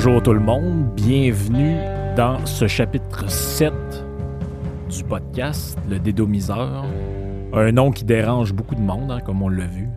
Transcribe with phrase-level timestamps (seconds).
[0.00, 1.76] Bonjour tout le monde, bienvenue
[2.16, 3.72] dans ce chapitre 7
[4.88, 6.84] du podcast, le dédomiseur.
[7.52, 9.88] Un nom qui dérange beaucoup de monde, hein, comme on l'a vu.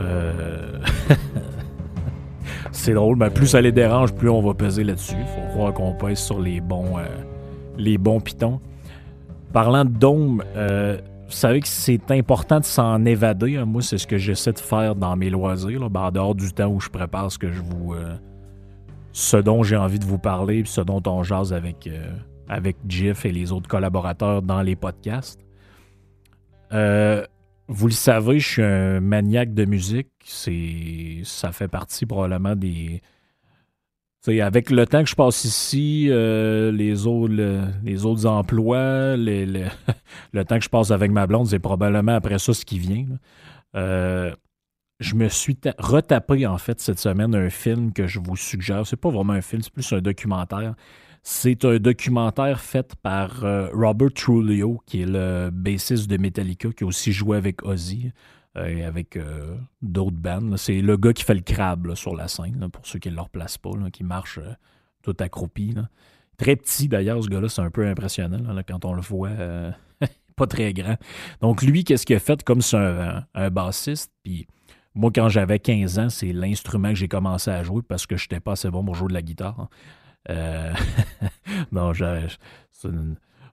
[0.00, 0.78] Euh,
[2.70, 5.16] c'est drôle, mais plus ça les dérange, plus on va peser là-dessus.
[5.16, 7.04] Faut croire qu'on pèse sur les bons, euh,
[7.76, 8.60] les bons pitons.
[9.52, 13.56] Parlant de dôme, euh, vous savez que c'est important de s'en évader.
[13.56, 13.64] Hein.
[13.64, 16.68] Moi, c'est ce que j'essaie de faire dans mes loisirs, ben, en dehors du temps
[16.68, 17.92] où je prépare ce que je vous
[19.16, 23.32] ce dont j'ai envie de vous parler, ce dont on jase avec, euh, Jeff et
[23.32, 25.40] les autres collaborateurs dans les podcasts.
[26.74, 27.24] Euh,
[27.66, 30.10] vous le savez, je suis un maniaque de musique.
[30.22, 33.00] C'est, ça fait partie probablement des.
[34.38, 37.32] avec le temps que je passe ici, euh, les, autres,
[37.84, 39.70] les autres emplois, le
[40.44, 43.06] temps que je passe avec ma blonde, c'est probablement après ça ce qui vient
[44.98, 48.86] je me suis retapé en fait cette semaine un film que je vous suggère.
[48.86, 50.74] C'est pas vraiment un film, c'est plus un documentaire.
[51.22, 56.84] C'est un documentaire fait par euh, Robert Trujillo, qui est le bassiste de Metallica, qui
[56.84, 58.12] a aussi joué avec Ozzy
[58.56, 60.56] euh, et avec euh, d'autres bands.
[60.56, 63.22] C'est le gars qui fait le crabe sur la scène, pour ceux qui ne le
[63.22, 64.38] replacent pas, qui marche
[65.02, 65.74] tout accroupi.
[66.36, 69.30] Très petit d'ailleurs, ce gars-là, c'est un peu impressionnant quand on le voit.
[70.36, 70.96] pas très grand.
[71.40, 72.44] Donc lui, qu'est-ce qu'il a fait?
[72.44, 74.46] Comme c'est un, un, bassiste, puis
[74.96, 78.24] moi, quand j'avais 15 ans, c'est l'instrument que j'ai commencé à jouer parce que je
[78.24, 79.68] n'étais pas assez bon pour jouer de la guitare.
[80.30, 80.72] Euh,
[81.72, 82.88] non, c'est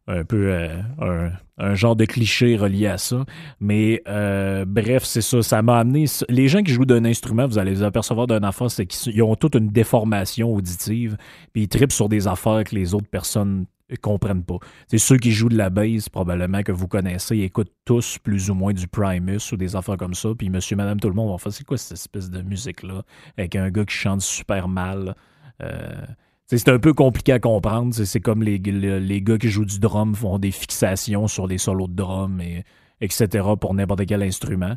[0.07, 3.25] un peu euh, un, genre de cliché relié à ça.
[3.59, 5.41] Mais euh, bref, c'est ça.
[5.41, 6.05] Ça m'a amené.
[6.29, 9.35] Les gens qui jouent d'un instrument, vous allez vous apercevoir d'un affaire, c'est qu'ils ont
[9.35, 11.17] toute une déformation auditive.
[11.51, 13.65] Puis ils tripent sur des affaires que les autres personnes
[14.01, 14.57] comprennent pas.
[14.87, 18.49] C'est ceux qui jouent de la base, probablement que vous connaissez, ils écoutent tous plus
[18.49, 20.29] ou moins du Primus ou des affaires comme ça.
[20.37, 23.03] Puis monsieur, madame, tout le monde vont faire c'est quoi cette espèce de musique-là
[23.37, 25.15] avec un gars qui chante super mal.
[25.61, 26.05] Euh,
[26.47, 27.93] c'est un peu compliqué à comprendre.
[27.93, 31.87] C'est comme les, les, gars qui jouent du drum font des fixations sur les solos
[31.87, 32.63] de drum, et,
[33.01, 33.45] etc.
[33.59, 34.75] pour n'importe quel instrument.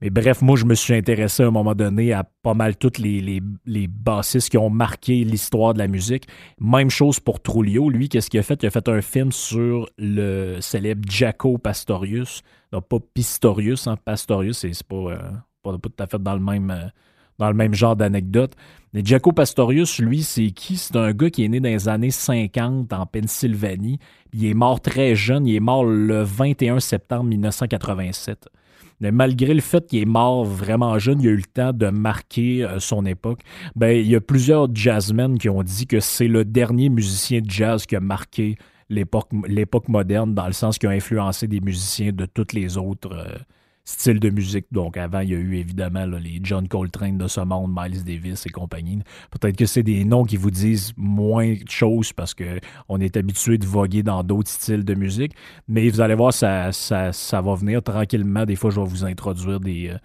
[0.00, 2.98] Mais bref, moi, je me suis intéressé à un moment donné à pas mal toutes
[2.98, 3.40] les,
[3.88, 6.26] bassistes qui ont marqué l'histoire de la musique.
[6.60, 7.88] Même chose pour Trulio.
[7.88, 8.62] Lui, qu'est-ce qu'il a fait?
[8.62, 12.42] Il a fait un film sur le célèbre Jaco Pastorius.
[12.72, 13.96] Non, pas Pistorius, hein.
[14.04, 15.18] Pastorius, c'est pas, euh,
[15.62, 16.88] pas, tout à fait dans le même, euh,
[17.38, 18.54] dans le même genre d'anecdote.
[18.92, 20.76] Mais Jaco Pastorius, lui, c'est qui?
[20.76, 24.00] C'est un gars qui est né dans les années 50 en Pennsylvanie.
[24.32, 25.46] Il est mort très jeune.
[25.46, 28.48] Il est mort le 21 septembre 1987.
[29.00, 31.88] Mais malgré le fait qu'il est mort vraiment jeune, il a eu le temps de
[31.88, 33.40] marquer euh, son époque.
[33.76, 37.50] Ben, il y a plusieurs jazzmen qui ont dit que c'est le dernier musicien de
[37.50, 38.56] jazz qui a marqué
[38.88, 43.38] l'époque moderne, dans le sens qu'il a influencé des musiciens de toutes les autres euh,
[43.84, 44.66] style de musique.
[44.72, 48.46] Donc, avant, il y a eu évidemment les John Coltrane de ce monde, Miles Davis
[48.46, 49.00] et compagnie.
[49.30, 53.58] Peut-être que c'est des noms qui vous disent moins de choses parce qu'on est habitué
[53.58, 55.34] de voguer dans d'autres styles de musique.
[55.68, 58.46] Mais vous allez voir, ça, ça, va venir tranquillement.
[58.46, 59.90] Des fois, je vais vous introduire des.
[59.90, 59.98] Euh,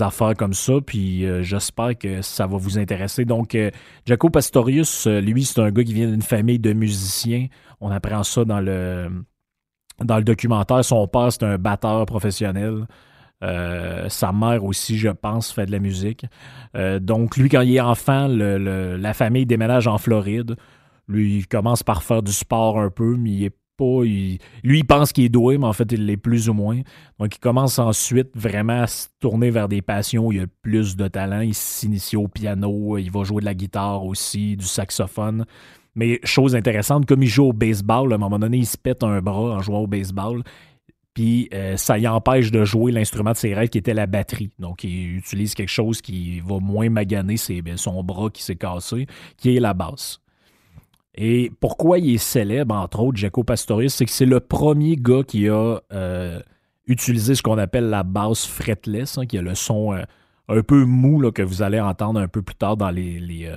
[0.00, 3.24] affaires comme ça, puis euh, j'espère que ça va vous intéresser.
[3.24, 3.70] Donc, euh,
[4.06, 7.46] Jaco Pastorius, lui, c'est un gars qui vient d'une famille de musiciens.
[7.80, 9.10] On apprend ça dans le,
[10.02, 12.86] dans le documentaire, son père, c'est un batteur professionnel.
[13.42, 16.24] Euh, sa mère aussi, je pense, fait de la musique.
[16.74, 20.56] Euh, donc, lui, quand il est enfant, la famille déménage en Floride.
[21.08, 24.02] Lui, il commence par faire du sport un peu, mais il est pas.
[24.02, 26.80] lui, il pense qu'il est doué, mais en fait, il l'est plus ou moins.
[27.18, 30.96] Donc, il commence ensuite vraiment à se tourner vers des passions où il a plus
[30.96, 31.40] de talent.
[31.40, 35.44] Il s'initie au piano, il va jouer de la guitare aussi, du saxophone.
[35.96, 39.02] Mais chose intéressante, comme il joue au baseball, à un moment donné, il se pète
[39.02, 40.42] un bras en jouant au baseball.
[41.14, 44.50] Puis euh, ça y empêche de jouer l'instrument de ses rêves qui était la batterie.
[44.58, 49.06] Donc il utilise quelque chose qui va moins maganer ben, son bras qui s'est cassé,
[49.38, 50.20] qui est la basse.
[51.14, 55.22] Et pourquoi il est célèbre, entre autres, Jaco Pastorius, c'est que c'est le premier gars
[55.26, 56.38] qui a euh,
[56.86, 60.02] utilisé ce qu'on appelle la basse fretless, hein, qui a le son euh,
[60.48, 63.48] un peu mou que vous allez entendre un peu plus tard dans les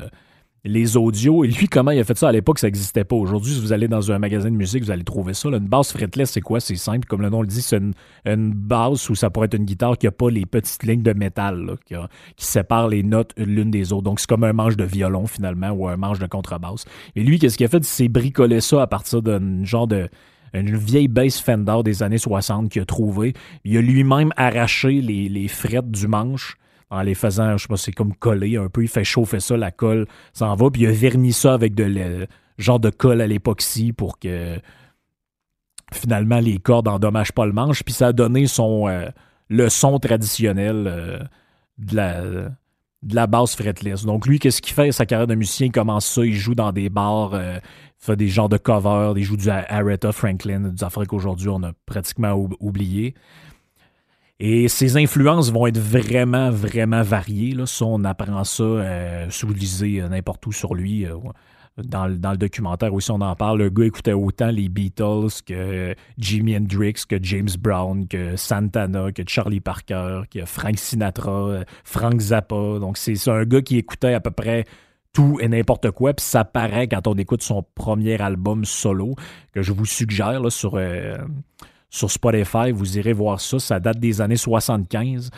[0.96, 1.44] audios.
[1.44, 3.16] Et lui, comment il a fait ça à l'époque, ça n'existait pas.
[3.16, 5.50] Aujourd'hui, si vous allez dans un magasin de musique, vous allez trouver ça.
[5.50, 6.60] une basse fretless, c'est quoi?
[6.60, 7.08] C'est simple.
[7.08, 7.78] Comme le nom le dit, c'est
[8.26, 11.14] une, basse où ça pourrait être une guitare qui n'a pas les petites lignes de
[11.14, 11.96] métal qui,
[12.38, 14.04] séparent les notes l'une des autres.
[14.04, 16.86] Donc, c'est comme un manche de violon, finalement, ou un manche de contrebasse.
[17.16, 17.78] Et lui, qu'est-ce qu'il a fait?
[17.78, 20.10] Il s'est bricolé ça à partir d'un genre de
[20.54, 23.34] une vieille bass Fender des années 60 qu'il a trouvé.
[23.66, 26.58] Il a lui-même arraché les, les frettes du manche
[26.90, 28.82] en les faisant, je sais pas, c'est comme coller un peu.
[28.84, 32.28] Il fait chauffer ça, la colle s'en va, puis il a verni ça avec de
[32.58, 34.60] genre de colle à l'époxy pour que
[35.94, 37.84] finalement les cordes endommagent pas le manche.
[37.84, 39.10] Puis ça a donné son euh,
[39.50, 41.20] le son traditionnel euh,
[41.78, 42.22] de la
[43.02, 44.04] de la basse fretless.
[44.04, 44.92] Donc lui, qu'est-ce qu'il fait?
[44.92, 48.18] Sa carrière de musicien, il commence ça, il joue dans des bars, euh, il fait
[48.18, 52.34] des genres de covers, il joue du Aretha Franklin, des affaires qu'aujourd'hui on a pratiquement
[52.60, 53.16] oublié.
[54.42, 57.54] Et ses influences vont être vraiment, vraiment variées.
[57.54, 57.66] Là.
[57.82, 61.06] On apprend ça, euh, sous lisez n'importe où sur lui.
[61.06, 61.18] Euh,
[61.78, 63.60] dans, le documentaire aussi, on en parle.
[63.60, 69.24] Le gars écoutait autant les Beatles que Jimi Hendrix, que James Brown, que Santana, que
[69.28, 72.80] Charlie Parker, que Frank Sinatra, euh, Frank Zappa.
[72.80, 74.64] Donc, c'est un gars qui écoutait à peu près
[75.12, 76.14] tout et n'importe quoi.
[76.14, 79.16] Puis ça paraît quand on écoute son premier album solo,
[79.54, 80.78] que je vous suggère là, sur,
[81.90, 82.72] sur Spotify.
[82.72, 83.60] Vous irez voir ça.
[83.60, 85.30] Ça date des années 75.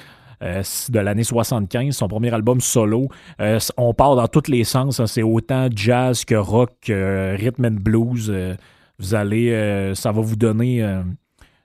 [0.43, 3.09] Euh, de l'année 75, son premier album solo.
[3.39, 4.99] Euh, on part dans tous les sens.
[4.99, 5.05] Hein.
[5.05, 8.29] C'est autant jazz que rock, que rhythm and blues.
[8.29, 8.55] Euh,
[8.97, 10.87] vous allez, ça va vous donner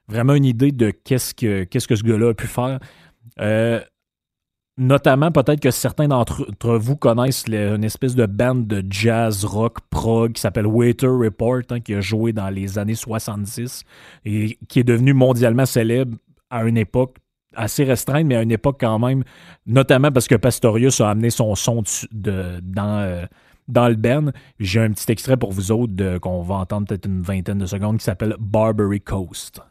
[0.08, 2.78] vraiment une idée de qu'est-ce que, qu'est-ce que ce gars-là a pu faire.
[4.78, 10.32] Notamment, peut-être que certains d'entre vous connaissent une espèce de band de jazz rock prog
[10.32, 13.84] qui s'appelle Waiter Report, hein, qui a joué dans les années 70
[14.26, 16.18] et qui est devenu mondialement célèbre
[16.50, 17.16] à une époque
[17.54, 19.24] assez restreinte, mais à une époque quand même,
[19.64, 21.82] notamment parce que Pastorius a amené son son
[22.12, 23.24] de, dans, euh,
[23.68, 24.26] dans le band.
[24.60, 27.96] J'ai un petit extrait pour vous autres qu'on va entendre peut-être une vingtaine de secondes
[27.96, 29.62] qui s'appelle Barbary Coast.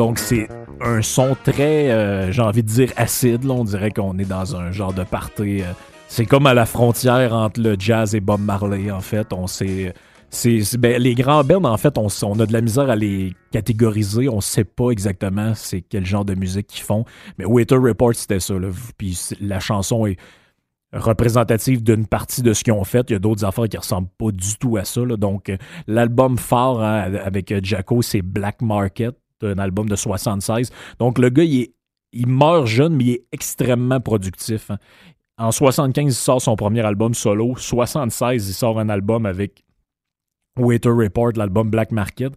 [0.00, 0.48] Donc c'est
[0.80, 3.44] un son très, euh, j'ai envie de dire acide.
[3.50, 5.60] On dirait qu'on est dans un genre de party.
[5.60, 5.72] Euh,
[6.08, 9.32] c'est comme à la frontière entre le jazz et Bob Marley, en fait.
[9.34, 9.92] On sait.
[10.30, 14.28] C'est, ben, les grands bands, en fait, on, a de la misère à les catégoriser.
[14.28, 17.04] On sait pas exactement c'est quel genre de musique qu'ils font.
[17.36, 18.54] Mais Waiter Report, c'était ça.
[18.96, 20.16] Puis la chanson est
[20.92, 23.10] représentative d'une partie de ce qu'ils ont fait.
[23.10, 25.04] Il y a d'autres affaires qui ressemblent pas du tout à ça.
[25.04, 25.56] Donc, euh,
[25.86, 30.70] l'album fort hein, avec euh, Jacko, c'est Black Market, un album de 76.
[30.98, 31.68] Donc, le gars, il,
[32.12, 34.70] il meurt jeune, mais il est extrêmement productif.
[34.70, 34.78] Hein.
[35.38, 37.54] En 75, il sort son premier album solo.
[37.56, 39.64] 76, il sort un album avec
[40.58, 42.32] Waiter Report, l'album Black Market.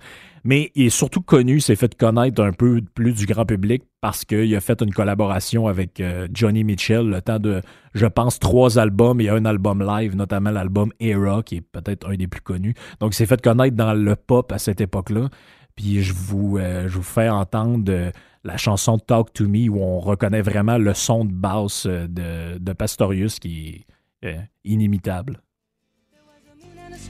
[0.45, 4.25] Mais il est surtout connu, s'est fait connaître un peu plus du grand public parce
[4.25, 7.61] qu'il a fait une collaboration avec euh, Johnny Mitchell, le temps de,
[7.93, 12.15] je pense, trois albums et un album live, notamment l'album Era, qui est peut-être un
[12.15, 12.73] des plus connus.
[12.99, 15.29] Donc, il s'est fait connaître dans le pop à cette époque-là.
[15.75, 18.11] Puis je vous, euh, je vous fais entendre euh,
[18.43, 22.73] la chanson Talk to Me où on reconnaît vraiment le son de basse de, de
[22.73, 23.85] Pastorius qui
[24.21, 24.43] est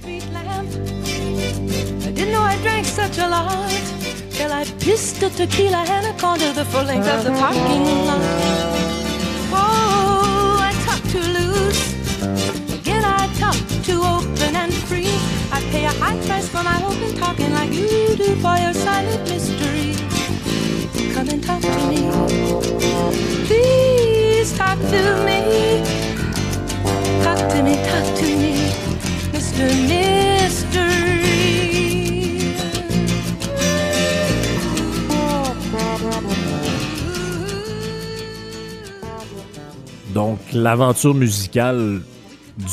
[0.06, 0.84] euh, inimitable.
[2.16, 3.70] Till I drank such a lot
[4.32, 8.22] Till I pissed a tequila and I cornered the full length of the parking lot.
[9.54, 11.94] Oh, I talk too loose.
[12.74, 15.14] Again, I talk too open and free.
[15.52, 19.30] I pay a high price for my open talking like you do for your silent
[19.30, 19.94] mystery.
[21.14, 22.10] Come and talk to me.
[23.46, 25.84] Please talk to me.
[27.24, 28.63] Talk to me, talk to me,
[40.14, 42.02] Donc, l'aventure musicale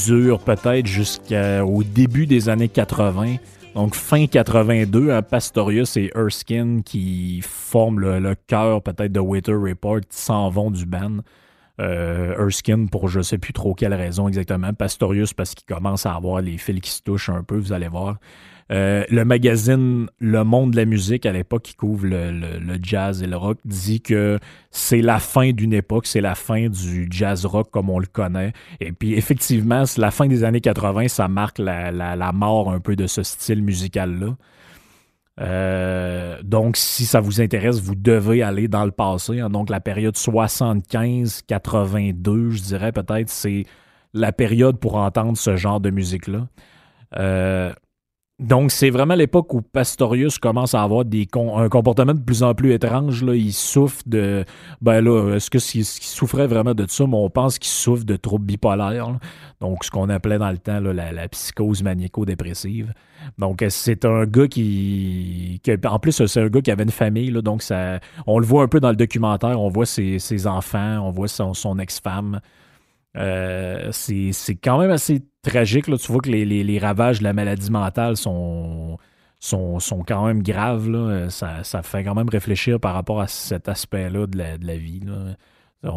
[0.06, 3.36] dure peut-être jusqu'au début des années 80.
[3.74, 10.00] Donc, fin 82, hein, Pastorius et Erskine qui forment le, cœur peut-être de Waiter Report
[10.10, 11.18] s'en vont du band.
[11.80, 14.72] Euh, Erskine pour je sais plus trop quelle raison exactement.
[14.74, 17.88] Pastorius parce qu'il commence à avoir les fils qui se touchent un peu, vous allez
[17.88, 18.16] voir.
[18.70, 23.26] Euh, le magazine Le Monde de la musique, à l'époque, qui couvre le, jazz et
[23.26, 24.38] le rock, dit que
[24.70, 28.52] c'est la fin d'une époque, c'est la fin du jazz rock comme on le connaît.
[28.78, 32.94] Et puis, effectivement, c'est la fin des années 80, ça marque la, mort un peu
[32.94, 34.36] de ce style musical-là.
[35.40, 39.40] Euh, donc, si ça vous intéresse, vous devez aller dans le passé.
[39.40, 39.48] Hein.
[39.48, 43.64] Donc, la période 75-82, je dirais peut-être, c'est
[44.12, 46.48] la période pour entendre ce genre de musique-là.
[47.16, 47.72] Euh,
[48.40, 52.54] donc, c'est vraiment l'époque où Pastorius commence à avoir des un comportement de plus en
[52.54, 53.22] plus étrange.
[53.22, 53.34] Là.
[53.34, 54.46] Il souffre de.
[54.80, 57.06] Ben là, est-ce qu'il souffrait vraiment de ça?
[57.06, 59.18] Mais on pense qu'il souffre de troubles bipolaires.
[59.60, 62.94] Donc, ce qu'on appelait dans le temps la, psychose maniaco-dépressive.
[63.36, 67.30] Donc, c'est un gars qui, En plus, c'est un gars qui avait une famille.
[67.30, 69.60] Là, donc, ça, on le voit un peu dans le documentaire.
[69.60, 72.40] On voit ses, enfants, on voit son, ex-femme.
[73.18, 75.88] Euh, c'est quand même assez tragique.
[75.88, 75.96] Là.
[75.96, 78.98] Tu vois que les, ravages de la maladie mentale sont,
[80.06, 81.28] quand même graves.
[81.28, 85.00] Ça, fait quand même réfléchir par rapport à cet aspect-là de la, vie.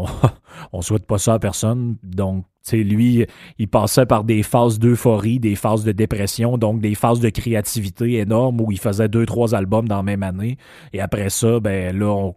[0.72, 1.98] On, souhaite pas ça à personne.
[2.04, 3.26] Donc, lui,
[3.58, 8.14] il passait par des phases d'euphorie, des phases de dépression, donc des phases de créativité
[8.14, 10.58] énormes où il faisait deux, trois albums dans la même année.
[10.94, 12.36] Et après ça, ben là, on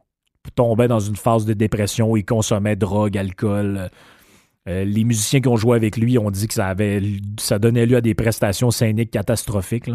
[0.54, 3.90] tombait dans une phase de dépression où il consommait drogue, alcool,
[4.68, 6.74] euh, les musiciens qui ont joué avec lui ont dit que ça,
[7.58, 9.90] donnait lieu à des prestations scéniques catastrophiques.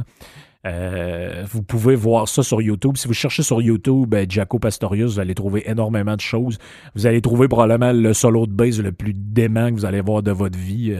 [0.65, 2.95] Euh, vous pouvez voir ça sur YouTube.
[2.95, 6.57] Si vous cherchez sur YouTube euh, Jaco Pastorius, vous allez trouver énormément de choses.
[6.95, 10.23] Vous allez trouver probablement le solo de bass le plus dément que vous allez voir
[10.23, 10.95] de votre vie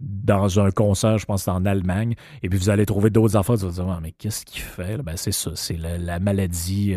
[0.00, 2.14] dans un concert, je pense, en Allemagne.
[2.42, 3.54] Et puis vous allez trouver d'autres affaires.
[3.56, 4.98] Vous allez dire, mais qu'est-ce qu'il fait?
[4.98, 6.94] Ben, c'est ça, c'est la, maladie.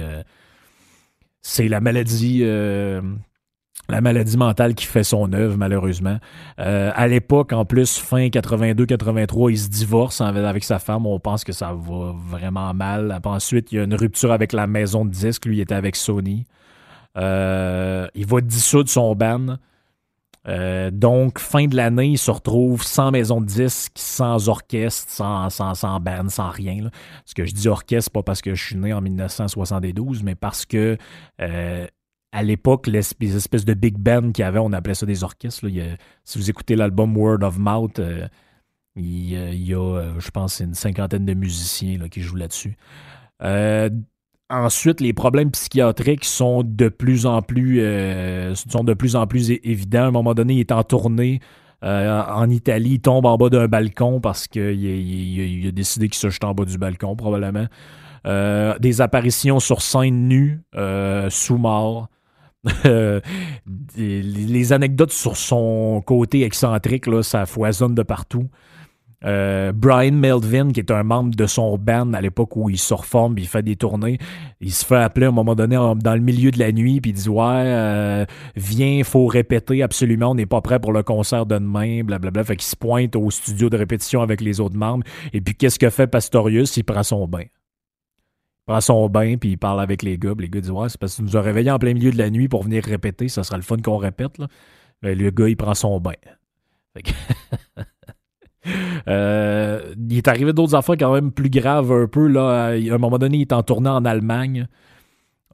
[1.41, 2.43] c'est la maladie
[3.89, 6.17] la maladie mentale qui fait son œuvre, malheureusement.
[6.59, 11.05] Euh, à l'époque, en plus, fin 82-83, il se divorce avec sa femme.
[11.05, 13.19] On pense que ça va vraiment mal.
[13.25, 15.45] ensuite, il y a une rupture avec la maison de disques.
[15.45, 16.45] Lui, il était avec Sony.
[17.17, 19.57] Euh, il va dissoudre son band.
[20.47, 25.49] Euh, donc, fin de l'année, il se retrouve sans maison de disques, sans orchestre, sans,
[25.49, 26.89] sans, sans band, sans rien.
[27.25, 30.65] Ce que je dis orchestre, pas parce que je suis né en 1972, mais parce
[30.65, 30.97] que
[32.35, 35.65] à l'époque, les espèces de big band qu'il y avait, on appelait ça des orchestres.
[36.25, 38.27] si vous écoutez l'album Word of Mouth, euh,
[38.97, 42.75] il, y a, euh, je pense, une cinquantaine de musiciens qui jouent là-dessus.
[43.41, 43.89] Euh,
[44.49, 47.79] ensuite, les problèmes psychiatriques sont de plus en plus,
[48.55, 50.03] sont de plus, en plus évidents.
[50.03, 51.39] À un moment donné, il est en tournée.
[51.81, 56.43] en Italie, il tombe en bas d'un balcon parce qu'il a, décidé qu'il se jette
[56.43, 57.67] en bas du balcon, probablement.
[58.25, 60.59] des apparitions sur scène nue,
[61.29, 62.09] sous mort.
[63.97, 68.47] Les anecdotes sur son côté excentrique, ça foisonne de partout.
[69.25, 72.93] Euh, Brian Melvin, qui est un membre de son band à l'époque où il se
[72.93, 74.19] reforme, il fait des tournées,
[74.61, 77.11] il se fait appeler à un moment donné dans le milieu de la nuit, puis
[77.11, 81.45] il dit Ouais, euh, viens, faut répéter absolument, on n'est pas prêt pour le concert
[81.45, 82.43] de demain, blablabla.
[82.43, 85.03] Fait qu'il se pointe au studio de répétition avec les autres membres.
[85.33, 86.77] Et puis qu'est-ce que fait Pastorius?
[86.77, 87.45] Il prend son bain
[88.65, 90.33] prend son bain, puis il parle avec les gars.
[90.37, 92.17] les gars disent Ouais, c'est parce que tu nous a réveillés en plein milieu de
[92.17, 93.27] la nuit pour venir répéter.
[93.27, 94.37] Ça sera le fun qu'on répète.
[94.37, 94.47] Là.
[95.01, 96.13] Le gars, il prend son bain.
[99.07, 102.27] Euh, il est arrivé d'autres affaires quand même plus graves un peu.
[102.27, 102.69] Là.
[102.69, 104.67] À un moment donné, il est en tournée en Allemagne.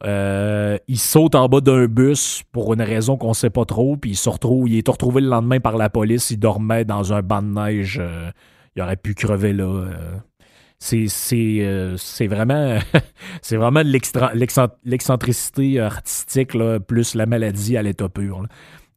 [0.05, 4.11] Euh, il saute en bas d'un bus pour une raison qu'on sait pas trop, puis
[4.11, 6.31] il se retrouve, il est retrouvé le lendemain par la police.
[6.31, 7.99] Il dormait dans un banc de neige.
[8.01, 8.31] Euh,
[8.77, 9.87] il aurait pu crever là
[10.81, 12.79] c'est c'est vraiment
[13.43, 13.83] c'est vraiment
[14.83, 16.57] l'excentricité artistique
[16.87, 18.47] plus la maladie à l'état pur.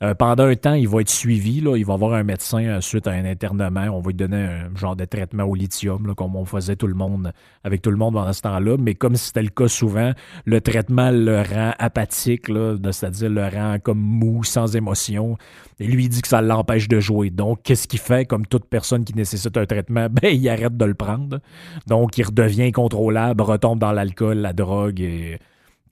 [0.05, 1.63] Euh, pendant un temps, il va être suivi.
[1.65, 3.87] Il va avoir un médecin euh, suite à un internement.
[3.91, 6.95] On va lui donner un genre de traitement au lithium, comme on faisait tout le
[6.95, 7.33] monde
[7.63, 8.77] avec tout le monde pendant ce temps-là.
[8.79, 10.13] Mais comme c'était le cas souvent,
[10.45, 15.39] le traitement le rend apathique, c'est-à-dire le rend comme mou, sans émotion.
[15.81, 17.31] Et lui, il dit que ça l'empêche de jouer.
[17.31, 18.27] Donc, qu'est-ce qu'il fait?
[18.27, 20.09] Comme toute personne qui nécessite un traitement?
[20.15, 21.41] Ben, il arrête de le prendre.
[21.87, 25.39] Donc, il redevient incontrôlable, retombe dans l'alcool, la drogue et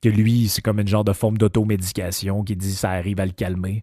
[0.03, 3.31] que lui, c'est comme une genre de forme d'automédication qui dit ça arrive à le
[3.31, 3.81] calmer.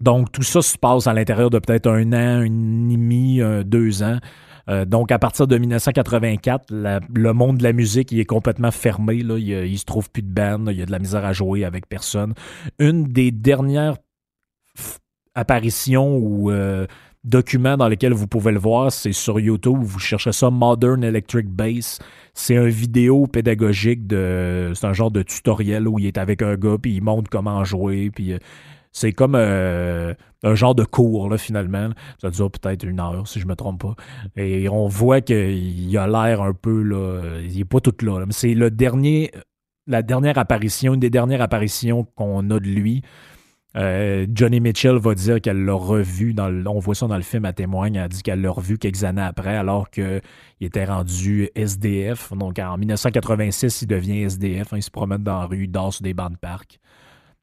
[0.00, 4.18] Donc, tout ça se passe à l'intérieur de peut-être un an, un demi, deux ans.
[4.68, 9.22] Euh, donc, à partir de 1984, le monde de la musique est complètement fermé.
[9.22, 9.36] Là.
[9.38, 11.64] Il, ne se trouve plus de band, il y a de la misère à jouer
[11.64, 12.34] avec personne.
[12.78, 13.96] Une des dernières
[15.34, 16.86] apparitions ou euh,
[17.24, 19.78] documents dans lesquels vous pouvez le voir, c'est sur YouTube.
[19.80, 21.98] Vous cherchez ça, Modern Electric Bass.
[22.32, 24.72] C'est un vidéo pédagogique de.
[24.74, 27.64] C'est un genre de tutoriel où il est avec un gars, puis il montre comment
[27.64, 28.32] jouer, puis.
[28.32, 28.38] Euh,
[28.94, 31.90] c'est comme euh, un genre de cours, là, finalement.
[32.20, 33.96] Ça dure peut-être une heure, si je me trompe pas.
[34.36, 38.24] Et on voit qu'il a l'air un peu, là, il est pas tout là.
[38.30, 39.32] C'est le dernier,
[39.88, 43.02] la dernière apparition, une des dernières apparitions qu'on a de lui.
[43.76, 47.44] Euh, Johnny Mitchell va dire qu'elle l'a revu, dans on voit ça dans le film,
[47.44, 50.22] à témoigne, elle dit qu'elle l'a revu quelques années après, alors qu'il
[50.60, 52.32] était rendu SDF.
[52.32, 55.92] Donc en 1986, il devient SDF, hein, il se promène dans la rue, il dort
[55.92, 56.78] sur des bancs de parc.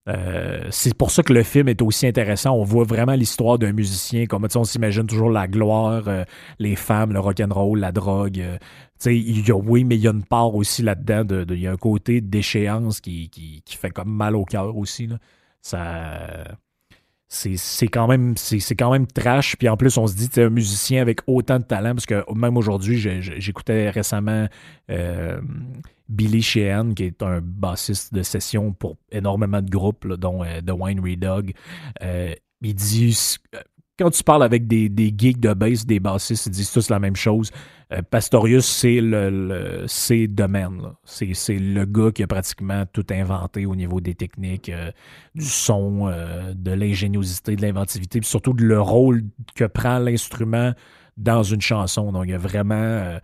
[0.09, 2.51] Euh, c'est pour ça que le film est aussi intéressant.
[2.51, 4.25] On voit vraiment l'histoire d'un musicien.
[4.25, 6.23] Comme on s'imagine toujours la gloire, euh,
[6.59, 8.43] les femmes, le rock'n'roll, la drogue.
[9.05, 11.23] il y a, oui, mais il y a une part aussi là-dedans.
[11.23, 13.29] De, il y a un côté d'échéance qui,
[13.67, 15.09] fait comme mal au cœur aussi.
[15.61, 16.57] Ça
[17.33, 21.01] c'est quand même c'est quand même trash puis en plus on se dit un musicien
[21.01, 24.47] avec autant de talent parce que même aujourd'hui j'écoutais récemment
[24.89, 25.39] euh,
[26.11, 30.71] Billy Sheehan qui est un bassiste de session pour énormément de groupes dont euh, The
[30.71, 31.53] Winery Dog
[32.03, 33.37] euh, il dit
[34.01, 36.97] quand tu parles avec des, des geeks de bass, des bassistes, ils disent tous la
[36.97, 37.51] même chose.
[37.93, 40.81] Euh, Pastorius, c'est le, le domaine.
[41.03, 44.91] C'est le gars qui a pratiquement tout inventé au niveau des techniques, euh,
[45.35, 49.21] du son, euh, de l'ingéniosité, de l'inventivité, puis surtout de le rôle
[49.55, 50.73] que prend l'instrument
[51.17, 52.11] dans une chanson.
[52.11, 53.19] Donc, il y a vraiment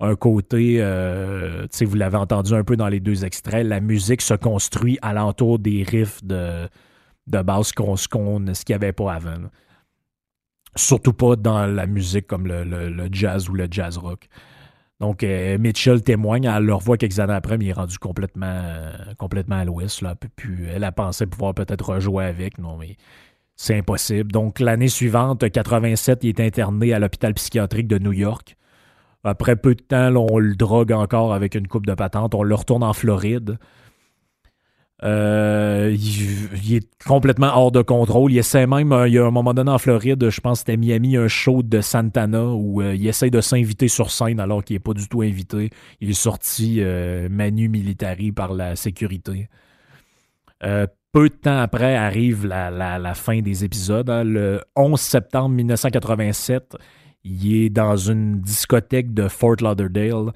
[0.00, 4.98] un côté, vous l'avez entendu un peu dans les deux extraits, la musique se construit
[5.00, 6.68] alentour des riffs de,
[7.26, 9.36] de base qu'on, ce qu'il avait pas avant.
[10.74, 14.28] Surtout pas dans la musique comme le, jazz ou le jazz rock.
[15.00, 18.46] Donc, euh, Mitchell témoigne, elle le revoit quelques années après, mais il est rendu complètement,
[18.46, 20.02] euh, complètement à l'ouest.
[20.74, 22.96] Elle a pensé pouvoir peut-être rejouer avec, non, mais
[23.56, 24.32] c'est impossible.
[24.32, 28.56] Donc, l'année suivante, 87, il est interné à l'hôpital psychiatrique de New York.
[29.26, 32.34] Après peu de temps, on le drogue encore avec une coupe de patente.
[32.34, 33.58] On le retourne en Floride.
[35.02, 38.32] Euh, il, est complètement hors de contrôle.
[38.32, 40.70] Il essaie même, euh, il y a un moment donné en Floride, je pense que
[40.70, 44.64] c'était Miami, un show de Santana où euh, il essaie de s'inviter sur scène alors
[44.64, 45.70] qu'il n'est pas du tout invité.
[46.00, 46.80] Il est sorti
[47.30, 49.48] manu militari par la sécurité.
[50.60, 54.08] peu de temps après arrive la, fin des épisodes.
[54.08, 54.24] Hein.
[54.24, 56.76] Le 11 septembre 1987,
[57.26, 60.32] il est dans une discothèque de Fort Lauderdale,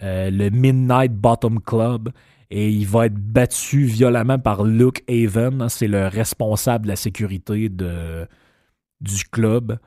[0.00, 2.10] le Midnight Bottom Club
[2.50, 5.62] et il va être battu violemment par Luke Haven.
[5.62, 9.78] Hein, c'est le responsable de la sécurité du club.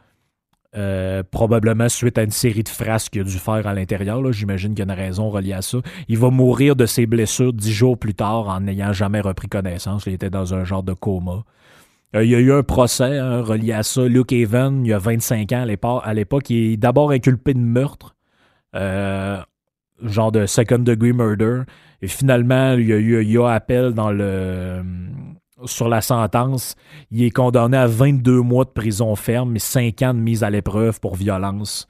[0.74, 4.32] Euh, probablement suite à une série de frasques qu'il a dû faire à l'intérieur.
[4.32, 5.80] J'imagine qu'il y a une raison reliée à ça.
[6.08, 10.06] Il va mourir de ses blessures dix jours plus tard en n'ayant jamais repris connaissance.
[10.06, 11.44] Il était dans un genre de coma.
[12.16, 14.04] Euh, il y a eu un procès hein, relié à ça.
[14.04, 18.16] Luke Haven, il y a 25 ans à l'époque, il est d'abord inculpé de meurtre,
[18.76, 19.40] euh,
[20.04, 21.62] genre de second degree murder.
[22.02, 24.84] Et finalement, il y a eu appel dans le
[25.66, 26.76] sur la sentence.
[27.12, 30.50] Il est condamné à 22 mois de prison ferme et 5 ans de mise à
[30.50, 31.88] l'épreuve pour violence.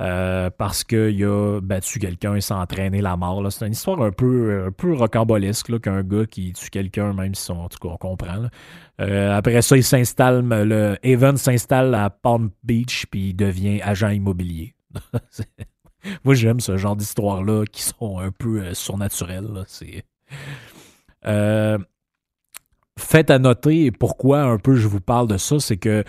[0.00, 3.52] Euh, parce qu'il a battu quelqu'un et s'est entraîné la mort.
[3.52, 7.52] C'est une histoire un peu, un peu rocambolesque qu'un gars qui tue quelqu'un, même si
[7.52, 8.48] on, on comprend.
[9.00, 14.08] Euh, après ça, il s'installe, le Evan s'installe à Palm Beach puis il devient agent
[14.08, 14.74] immobilier.
[16.24, 19.62] Moi, j'aime ce genre d'histoires-là qui sont un peu euh, surnaturelles.
[19.68, 20.04] C'est.
[21.24, 21.78] Euh,
[22.98, 26.04] fait à noter, pourquoi un peu je vous parle de ça, c'est que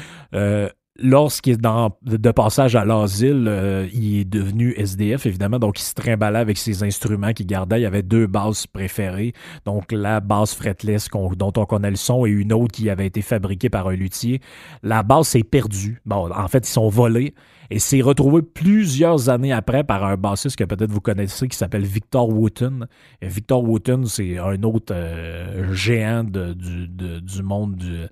[0.97, 5.83] lorsqu'il est dans, de passage à l'asile, euh, il est devenu SDF, évidemment, donc il
[5.83, 7.79] se trimballait avec ses instruments qu'il gardait.
[7.79, 9.33] Il y avait deux basses préférées,
[9.65, 13.21] donc la basse fretless dont on connaît le son et une autre qui avait été
[13.21, 14.41] fabriquée par un luthier.
[14.83, 16.01] La basse s'est perdue.
[16.05, 17.33] Bon, en fait, ils sont volés
[17.69, 21.83] et s'est retrouvé plusieurs années après par un bassiste que peut-être vous connaissez qui s'appelle
[21.83, 22.87] Victor Wooten.
[23.21, 28.05] Victor Wooten, c'est un autre euh, géant du monde du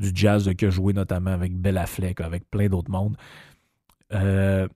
[0.00, 3.16] du jazz qui a joué notamment avec Bella Fleck, avec plein d'autres mondes.
[4.12, 4.66] Euh,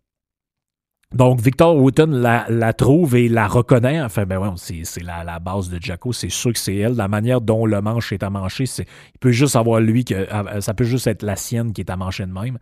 [1.15, 4.03] donc, Victor Wooten la, trouve et la reconnaît.
[4.03, 6.13] Enfin, ben ouais, c'est la, base de Jacko.
[6.13, 6.95] C'est sûr que c'est elle.
[6.95, 10.61] La manière dont le manche est amanché, c'est, il peut juste avoir lui que ah,
[10.61, 12.59] ça peut juste être la sienne qui est amanchée de même.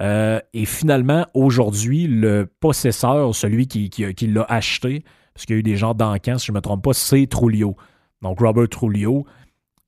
[0.00, 5.60] Euh, et finalement, aujourd'hui, le possesseur, celui qui, qui, l'a acheté, parce qu'il y a
[5.60, 7.74] eu des gens d'encan, si je ne me trompe pas, c'est Trulio.
[8.20, 9.24] Donc, Robert Trulio,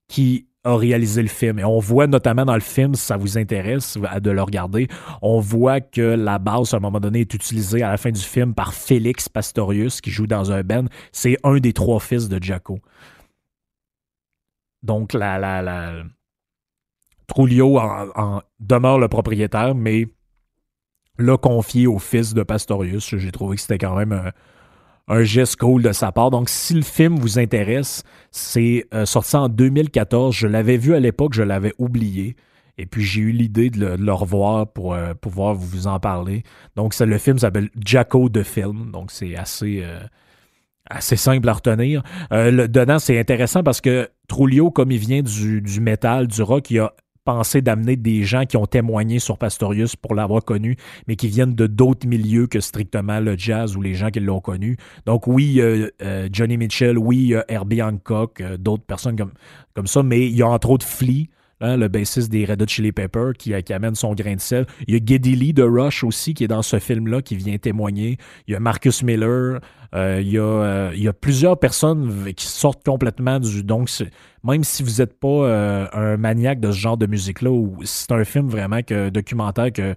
[0.08, 1.58] qui a réalisé le film.
[1.58, 4.88] Et on voit notamment dans le film, si ça vous intéresse de le regarder,
[5.22, 8.20] on voit que la base, à un moment donné, est utilisée à la fin du
[8.20, 10.84] film par Félix Pastorius, qui joue dans un band.
[11.12, 12.78] C'est un des trois fils de Jaco.
[14.82, 16.02] Donc, la, la, la...
[17.26, 20.06] Trulio en, demeure le propriétaire, mais
[21.18, 23.16] l'a confié au fils de Pastorius.
[23.16, 24.32] J'ai trouvé que c'était quand même
[25.10, 26.30] un geste cool de sa part.
[26.30, 30.34] Donc, si le film vous intéresse, c'est euh, sorti en 2014.
[30.34, 32.36] Je l'avais vu à l'époque, je l'avais oublié.
[32.78, 36.44] Et puis, j'ai eu l'idée de, le, revoir pour euh, pouvoir vous en parler.
[36.76, 38.92] Donc, le film s'appelle Jacko de film.
[38.92, 40.00] Donc, c'est assez, euh,
[40.88, 42.02] assez simple à retenir.
[42.32, 46.70] Euh, dedans, c'est intéressant parce que Trulio, comme il vient du, du métal, du rock,
[46.70, 46.92] il a
[47.24, 51.54] pensé d'amener des gens qui ont témoigné sur Pastorius pour l'avoir connu, mais qui viennent
[51.54, 54.76] de d'autres milieux que strictement le jazz ou les gens qui l'ont connu.
[55.06, 59.32] Donc oui, euh, Johnny Mitchell, oui, Herbie Hancock, d'autres personnes comme,
[59.74, 61.28] comme ça, mais il y a entre autres Flea,
[61.62, 64.66] Hein, le bassiste des Red Hot Chili Peppers, qui, amène son grain de sel.
[64.86, 67.58] Il y a Geddy Lee de Rush aussi, qui est dans ce film-là, qui vient
[67.58, 68.16] témoigner.
[68.46, 69.60] Il y a Marcus Miller.
[69.94, 73.62] Euh, il, y a, euh, il, y a, plusieurs personnes qui sortent complètement du...
[73.62, 73.90] Donc,
[74.42, 77.50] même si vous n'êtes pas euh, un maniaque de ce genre de musique-là,
[77.84, 79.94] c'est un film vraiment que, documentaire que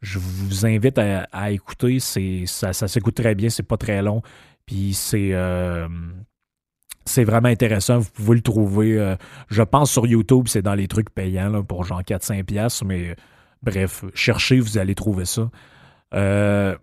[0.00, 2.00] je vous invite à, écouter.
[2.00, 4.20] C'est, ça, ça s'écoute très bien, c'est pas très long.
[4.66, 5.32] Puis c'est
[7.04, 7.98] c'est vraiment intéressant.
[7.98, 9.16] Vous pouvez le trouver, euh,
[9.48, 10.46] je pense, sur YouTube.
[10.48, 12.84] C'est dans les trucs payants pour genre 4-5 piastres.
[12.84, 13.14] Mais
[13.62, 15.50] bref, cherchez, vous allez trouver ça.
[16.14, 16.76] Euh,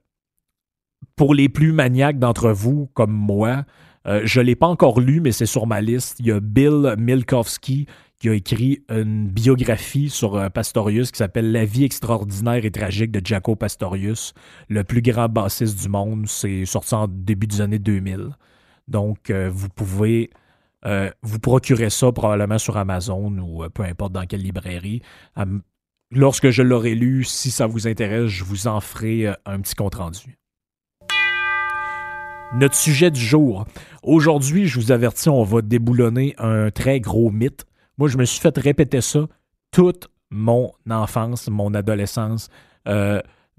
[1.16, 3.66] pour les plus maniaques d'entre vous, comme moi,
[4.08, 6.20] euh, je ne l'ai pas encore lu, mais c'est sur ma liste.
[6.20, 7.88] Il y a Bill Milkowski
[8.20, 13.26] qui a écrit une biographie sur Pastorius qui s'appelle La vie extraordinaire et tragique de
[13.26, 14.36] Jaco Pastorius,
[14.70, 16.28] le plus grand bassiste du monde.
[16.28, 18.30] C'est sorti en début des années 2000.
[18.92, 20.30] Donc, euh, vous pouvez
[20.86, 25.02] euh, vous procurer ça probablement sur Amazon ou euh, peu importe dans quelle librairie.
[26.12, 30.38] lorsque je l'aurai lu, si ça vous intéresse, je vous en ferai un petit compte-rendu.
[32.54, 33.66] Notre sujet du jour.
[34.04, 37.66] Aujourd'hui, je vous avertis, on va déboulonner un très gros mythe.
[37.98, 39.22] Moi, je me suis fait répéter ça
[39.72, 42.50] toute mon enfance, mon adolescence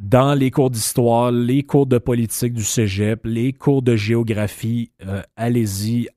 [0.02, 4.90] dans les cours d'histoire, les cours de politique du cégep, les cours de géographie.
[5.06, 6.08] Euh, allez-y,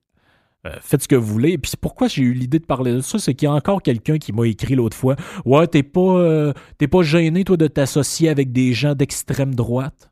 [0.66, 1.52] euh, faites ce que vous voulez.
[1.52, 3.82] Et puis pourquoi j'ai eu l'idée de parler de ça, c'est qu'il y a encore
[3.82, 6.52] quelqu'un qui m'a écrit l'autre fois Ouais, t'es pas, euh,
[6.90, 10.10] pas gêné, toi, de t'associer avec des gens d'extrême droite?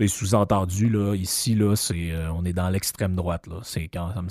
[0.00, 3.60] C'est sous-entendu, là, ici, là, c'est, on est dans l'extrême droite, là.
[3.62, 4.28] C'est quand ça me,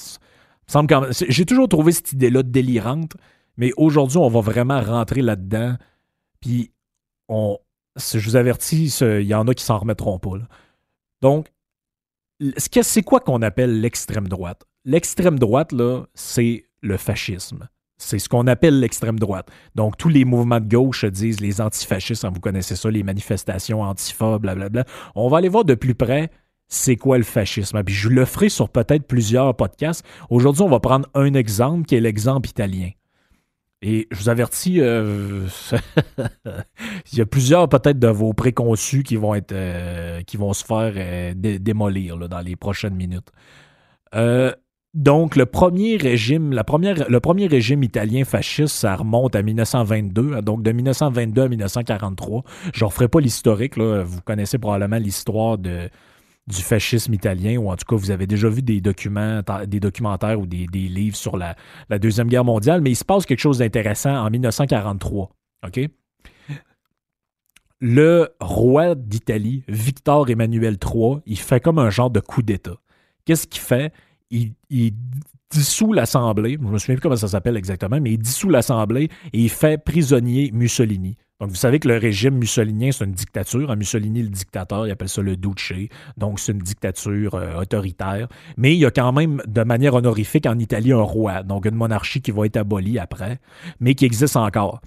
[0.66, 3.16] semble quand J'ai toujours trouvé cette idée-là délirante,
[3.58, 5.76] mais aujourd'hui, on va vraiment rentrer là-dedans.
[6.42, 6.72] Puis
[7.30, 7.58] on,
[7.98, 10.38] je vous avertis, il y en a qui s'en remettront pas.
[11.22, 11.48] Donc,
[12.58, 14.64] c'est quoi qu'on appelle l'extrême droite?
[14.86, 17.70] L'extrême droite, là, c'est le fascisme.
[17.98, 19.50] C'est ce qu'on appelle l'extrême droite.
[19.76, 23.82] Donc, tous les mouvements de gauche disent les antifascistes, hein, vous connaissez ça, les manifestations
[23.82, 24.84] antifa, blablabla.
[25.16, 26.30] On va aller voir de plus près
[26.68, 27.82] c'est quoi le fascisme.
[27.84, 30.04] Puis je le ferai sur peut-être plusieurs podcasts.
[30.30, 32.90] Aujourd'hui, on va prendre un exemple qui est l'exemple italien.
[33.86, 35.46] Et je vous avertis, euh,
[37.12, 40.64] il y a plusieurs peut-être de vos préconçus qui vont être euh, qui vont se
[40.64, 43.30] faire euh, démolir dans les prochaines minutes.
[44.94, 50.42] donc, le premier régime, la première, le premier régime italien fasciste, ça remonte à 1922,
[50.42, 52.44] donc de 1922 à 1943.
[52.74, 55.90] Je ne referai pas l'historique, vous connaissez probablement l'histoire de,
[56.48, 60.40] du fascisme italien, ou en tout cas, vous avez déjà vu des, documents, des documentaires
[60.40, 61.56] ou des, livres sur la,
[62.00, 65.30] Deuxième Guerre mondiale, mais il se passe quelque chose d'intéressant en 1943.
[65.68, 65.80] OK?
[67.80, 72.78] Le roi d'Italie, Victor Emmanuel III, il fait comme un genre de coup d'État.
[73.26, 73.94] Qu'est-ce qu'il fait?
[74.30, 74.94] Il, il
[75.50, 79.40] dissout l'Assemblée, je me souviens plus comment ça s'appelle exactement, mais il dissout l'Assemblée et
[79.40, 81.18] il fait prisonnier Mussolini.
[81.40, 83.70] Donc, vous savez que le régime mussolinien, c'est une dictature.
[83.70, 85.74] En Mussolini, le dictateur, il appelle ça le duce.
[86.16, 88.28] Donc, c'est une dictature euh, autoritaire.
[88.56, 91.44] Mais il y a quand même, de manière honorifique, en Italie, un roi.
[91.44, 93.40] Donc, une monarchie qui va être abolie après,
[93.80, 94.80] mais qui existe encore.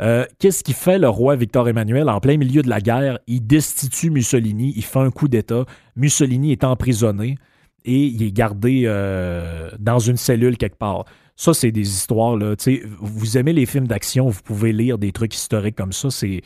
[0.00, 2.08] Euh, qu'est-ce qui fait le roi Victor Emmanuel?
[2.08, 3.18] En plein milieu de la guerre?
[3.26, 5.66] Il destitue Mussolini, il fait un coup d'État.
[5.96, 7.36] Mussolini est emprisonné
[7.84, 11.04] et il est gardé euh, dans une cellule quelque part.
[11.36, 12.36] Ça, c'est des histoires.
[12.36, 12.54] Là,
[13.00, 16.10] vous aimez les films d'action, vous pouvez lire des trucs historiques comme ça.
[16.10, 16.42] C'est,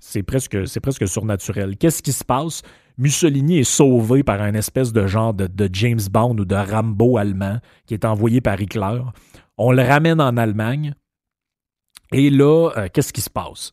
[0.00, 1.76] c'est, presque, presque surnaturel.
[1.76, 2.62] Qu'est-ce qui se passe?
[2.96, 7.58] Mussolini est sauvé par un espèce de genre de, James Bond ou de Rambo allemand
[7.86, 9.00] qui est envoyé par Hitler.
[9.58, 10.94] On le ramène en Allemagne.
[12.12, 13.72] Et là, euh, qu'est-ce qui se passe?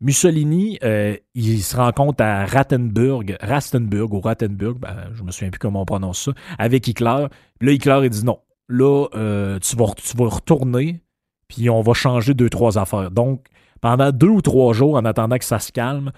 [0.00, 5.58] Mussolini, euh, il se rencontre à Rattenburg, Rastenburg ou Rattenburg, ben, je me souviens plus
[5.58, 7.26] comment on prononce ça, avec Hitler.
[7.60, 8.38] Là, Hitler, il dit non,
[8.70, 9.86] là, euh, tu, vas,
[10.26, 11.02] retourner,
[11.48, 13.10] puis on va changer deux, trois affaires.
[13.10, 13.46] Donc,
[13.80, 16.12] pendant deux ou trois jours, en attendant que ça se calme,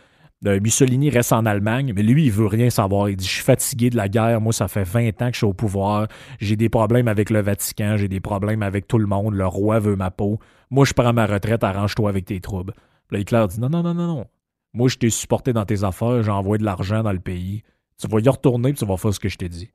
[0.47, 3.09] euh, Mussolini reste en Allemagne, mais lui, il veut rien savoir.
[3.09, 4.41] Il dit Je suis fatigué de la guerre.
[4.41, 6.09] Moi, ça fait 20 ans que je suis au pouvoir.
[6.41, 7.97] J'ai des problèmes avec le Vatican.
[7.97, 9.35] J'ai des problèmes avec tout le monde.
[9.35, 10.41] Le roi veut ma peau.
[10.71, 11.63] Moi, je prends ma retraite.
[11.63, 12.75] Arrange-toi avec tes troubles.
[13.13, 14.27] Là, Hitler dit Non, non, non, non, non.
[14.75, 16.25] Moi, je t'ai supporté dans tes affaires.
[16.25, 17.63] J'ai envoyé de l'argent dans le pays.
[18.01, 19.71] Tu vas y retourner et tu vas faire ce que je t'ai dit.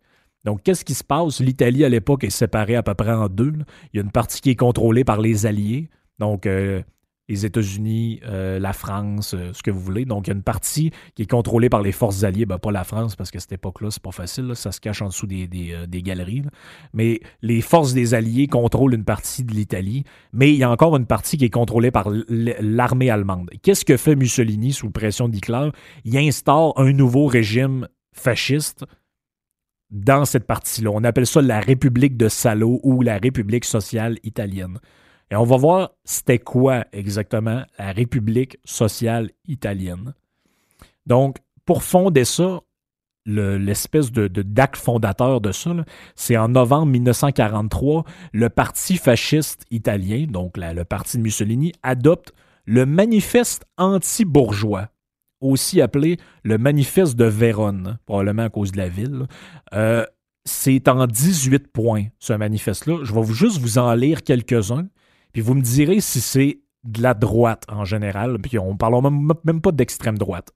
[0.48, 1.42] Donc, qu'est-ce qui se passe?
[1.42, 3.52] L'Italie, à l'époque, est séparée à peu près en deux.
[3.92, 5.90] Il y a une partie qui est contrôlée par les Alliés.
[6.20, 6.82] Donc, euh,
[7.28, 10.06] les États-Unis, euh, la France, euh, ce que vous voulez.
[10.06, 12.46] Donc, il y a une partie qui est contrôlée par les forces alliées.
[12.46, 14.54] Ben, pas la France, parce qu'à cette époque-là, c'est pas facile.
[14.56, 15.50] ça se cache en dessous des,
[16.02, 16.44] galeries.
[16.94, 20.06] Mais les forces des alliés contrôlent une partie de l'Italie.
[20.32, 23.50] Mais il y a encore une partie qui est contrôlée par l'armée allemande.
[23.64, 25.72] Qu'est-ce que fait Mussolini sous pression d'Hitler?
[26.06, 28.86] Il instaure un nouveau régime fasciste
[29.90, 30.92] dans cette partie-là.
[30.94, 34.80] On appelle ça la République de Salo ou la République sociale italienne.
[35.32, 40.14] Et on va voir c'était quoi exactement la République sociale italienne.
[41.06, 42.62] Donc, pour fonder ça,
[43.26, 45.72] l'espèce de, d'acte fondateur de ça,
[46.16, 52.32] c'est en novembre 1943, le parti fasciste italien, donc le parti de Mussolini, adopte
[52.66, 54.88] le manifeste anti-bourgeois,
[55.42, 59.28] aussi appelé le manifeste de Vérone, probablement à cause de la ville.
[59.74, 60.06] Euh,
[60.46, 63.04] c'est en 18 points, ce manifeste-là.
[63.04, 64.88] Je vais juste vous en lire quelques-uns.
[65.34, 69.02] Puis vous me direz si c'est de la droite en général, puis on ne parle
[69.04, 70.54] même, même pas d'extrême droite.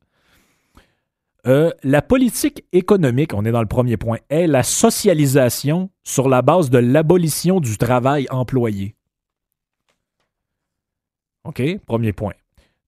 [1.47, 6.41] Euh, la politique économique, on est dans le premier point, est la socialisation sur la
[6.41, 8.95] base de l'abolition du travail employé.
[11.43, 12.33] OK, premier point.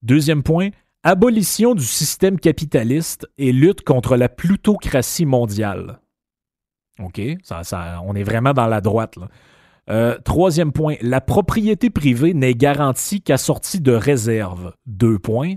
[0.04, 0.70] Deuxième point,
[1.04, 6.00] abolition du système capitaliste et lutte contre la plutocratie mondiale.
[7.00, 7.20] OK,
[8.06, 9.16] on est vraiment dans la droite.
[9.90, 14.74] Euh, troisième point, la propriété privée n'est garantie qu'à sortie de réserve.
[14.86, 15.56] Deux points.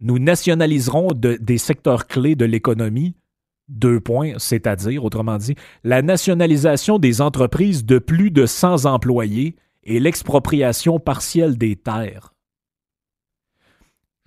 [0.00, 3.14] Nous nationaliserons des secteurs clés de l'économie.
[3.68, 10.00] Deux points, c'est-à-dire, autrement dit, la nationalisation des entreprises de plus de 100 employés et
[10.00, 12.32] l'expropriation partielle des terres.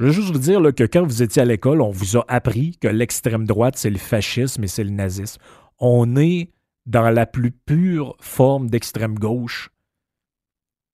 [0.04, 2.76] Je veux juste vous dire que quand vous étiez à l'école, on vous a appris
[2.76, 5.42] que l'extrême droite, c'est le fascisme et c'est le nazisme.
[5.80, 6.50] On est
[6.86, 9.70] dans la plus pure forme d'extrême gauche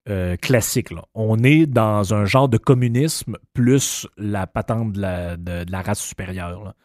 [0.09, 0.89] euh, classique.
[1.15, 5.01] On est dans un genre de communisme plus la patente de
[5.71, 6.75] la, race supérieure.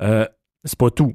[0.00, 0.26] Euh,
[0.64, 1.14] c'est pas tout.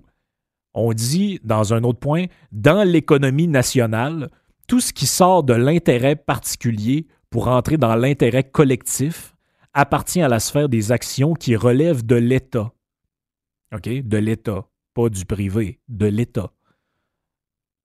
[0.75, 4.29] On dit, dans un autre point, dans l'économie nationale,
[4.67, 9.34] tout ce qui sort de l'intérêt particulier pour entrer dans l'intérêt collectif
[9.75, 12.73] appartient à la sphère des actions qui relèvent de l'État.
[13.73, 13.87] OK?
[13.87, 16.51] De l'État, pas du privé, de l'État.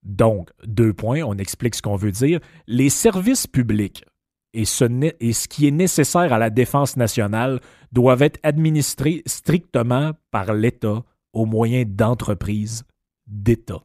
[0.03, 2.41] Donc, deux points, on explique ce qu'on veut dire.
[2.67, 4.05] Les services publics
[4.53, 7.61] et ce, qui est nécessaire à la défense nationale
[7.93, 12.85] doivent être administrés strictement par l'État au moyen d'entreprises
[13.27, 13.83] d'État.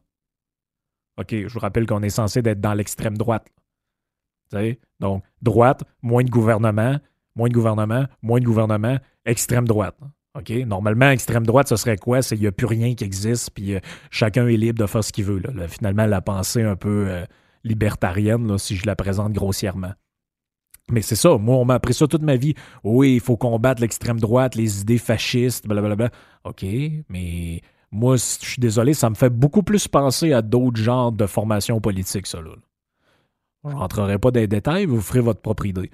[1.18, 3.48] OK, je vous rappelle qu'on est censé être dans l'extrême droite.
[5.00, 6.98] Donc, droite, moins de gouvernement,
[7.36, 9.96] moins de gouvernement, moins de gouvernement, extrême droite.
[10.36, 10.50] OK?
[10.66, 12.22] Normalement, extrême droite, ce serait quoi?
[12.22, 15.04] C'est qu'il n'y a plus rien qui existe, puis euh, chacun est libre de faire
[15.04, 15.40] ce qu'il veut.
[15.68, 17.24] finalement, la pensée un peu euh,
[17.64, 19.92] libertarienne, si je la présente grossièrement.
[20.90, 22.54] Mais c'est ça, moi, on m'a appris ça toute ma vie.
[22.84, 26.10] Oui, il faut combattre l'extrême droite, les idées fascistes, blablabla.
[26.44, 26.64] OK,
[27.08, 31.26] mais moi, je suis désolé, ça me fait beaucoup plus penser à d'autres genres de
[31.26, 32.40] formations politiques, ça.
[32.40, 32.50] Là.
[33.64, 35.90] Je ne rentrerai pas dans les détails, vous ferez votre propre idée.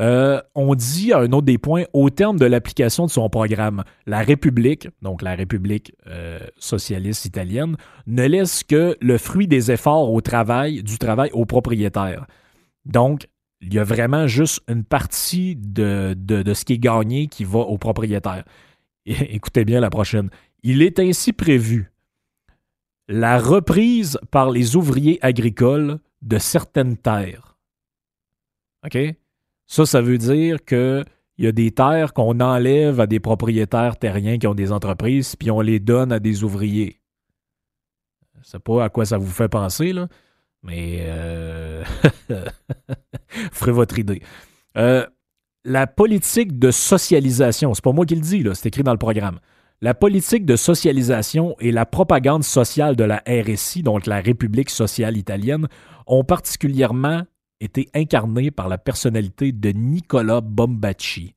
[0.00, 3.84] Euh, on dit à un autre des points, au terme de l'application de son programme,
[4.06, 10.10] la République, donc la République euh, socialiste italienne, ne laisse que le fruit des efforts
[10.10, 12.26] au travail, du travail aux propriétaires.
[12.86, 13.28] Donc,
[13.60, 17.58] il y a vraiment juste une partie de, de ce qui est gagné qui va
[17.58, 18.44] aux propriétaires.
[19.04, 20.30] Écoutez bien la prochaine.
[20.62, 21.92] Il est ainsi prévu
[23.06, 27.58] la reprise par les ouvriers agricoles de certaines terres.
[28.86, 28.96] OK?
[29.70, 31.04] Ça, ça veut dire qu'il
[31.38, 35.52] y a des terres qu'on enlève à des propriétaires terriens qui ont des entreprises, puis
[35.52, 37.00] on les donne à des ouvriers.
[38.42, 40.08] Je sais pas à quoi ça vous fait penser, là,
[40.64, 41.84] mais euh...
[43.52, 44.22] ferez votre idée.
[44.76, 45.06] Euh,
[45.64, 49.38] la politique de socialisation, c'est pas moi qui le dis, c'est écrit dans le programme.
[49.80, 55.16] La politique de socialisation et la propagande sociale de la RSI, donc la République sociale
[55.16, 55.68] italienne,
[56.08, 57.22] ont particulièrement
[57.60, 61.34] était incarné par la personnalité de Nicolas Bombacci.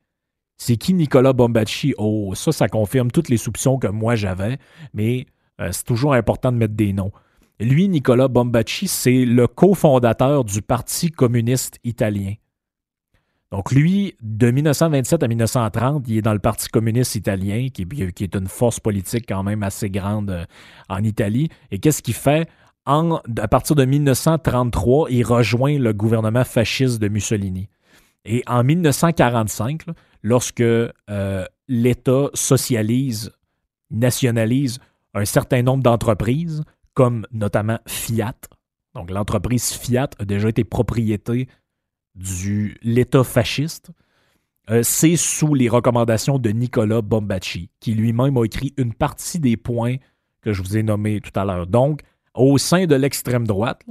[0.57, 1.93] C'est qui Nicolas Bombacci?
[1.97, 4.57] Oh, ça, ça confirme toutes les soupçons que moi j'avais,
[4.93, 5.25] mais
[5.59, 7.11] euh, c'est toujours important de mettre des noms.
[7.59, 12.33] Lui, Nicolas Bombacci, c'est le cofondateur du Parti communiste italien.
[13.51, 18.35] Donc lui, de 1927 à 1930, il est dans le Parti communiste italien, qui, est
[18.35, 20.45] une force politique quand même assez grande euh,
[20.89, 21.49] en Italie.
[21.69, 22.49] Et qu'est-ce qu'il fait?
[22.85, 27.69] À partir de 1933, il rejoint le gouvernement fasciste de Mussolini.
[28.25, 29.83] Et en 1945,
[30.21, 33.31] lorsque euh, l'État socialise,
[33.91, 34.79] nationalise
[35.13, 38.35] un certain nombre d'entreprises, comme notamment Fiat,
[38.93, 41.47] donc l'entreprise Fiat a déjà été propriété
[42.15, 43.91] de l'État fasciste,
[44.69, 49.57] euh, c'est sous les recommandations de Nicolas Bombacci, qui lui-même a écrit une partie des
[49.57, 49.97] points
[50.41, 51.67] que je vous ai nommés tout à l'heure.
[51.67, 52.01] Donc,
[52.35, 53.83] au sein de l'extrême droite,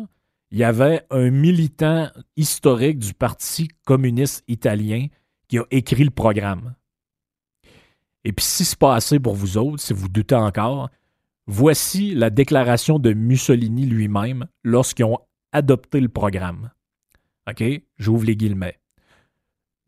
[0.50, 5.06] il y avait un militant historique du Parti communiste italien
[5.48, 6.74] qui a écrit le programme.
[8.24, 10.90] Et puis, si ce n'est pas assez pour vous autres, si vous doutez encore,
[11.46, 15.18] voici la déclaration de Mussolini lui-même lorsqu'ils ont
[15.52, 16.70] adopté le programme.
[17.48, 17.64] OK?
[17.96, 18.78] J'ouvre les guillemets.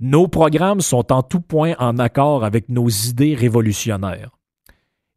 [0.01, 4.34] Nos programmes sont en tout point en accord avec nos idées révolutionnaires.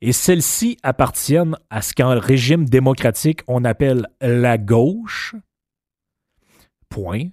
[0.02, 5.36] Et celles-ci appartiennent à ce qu'en régime démocratique on appelle la gauche.
[6.90, 7.30] Point.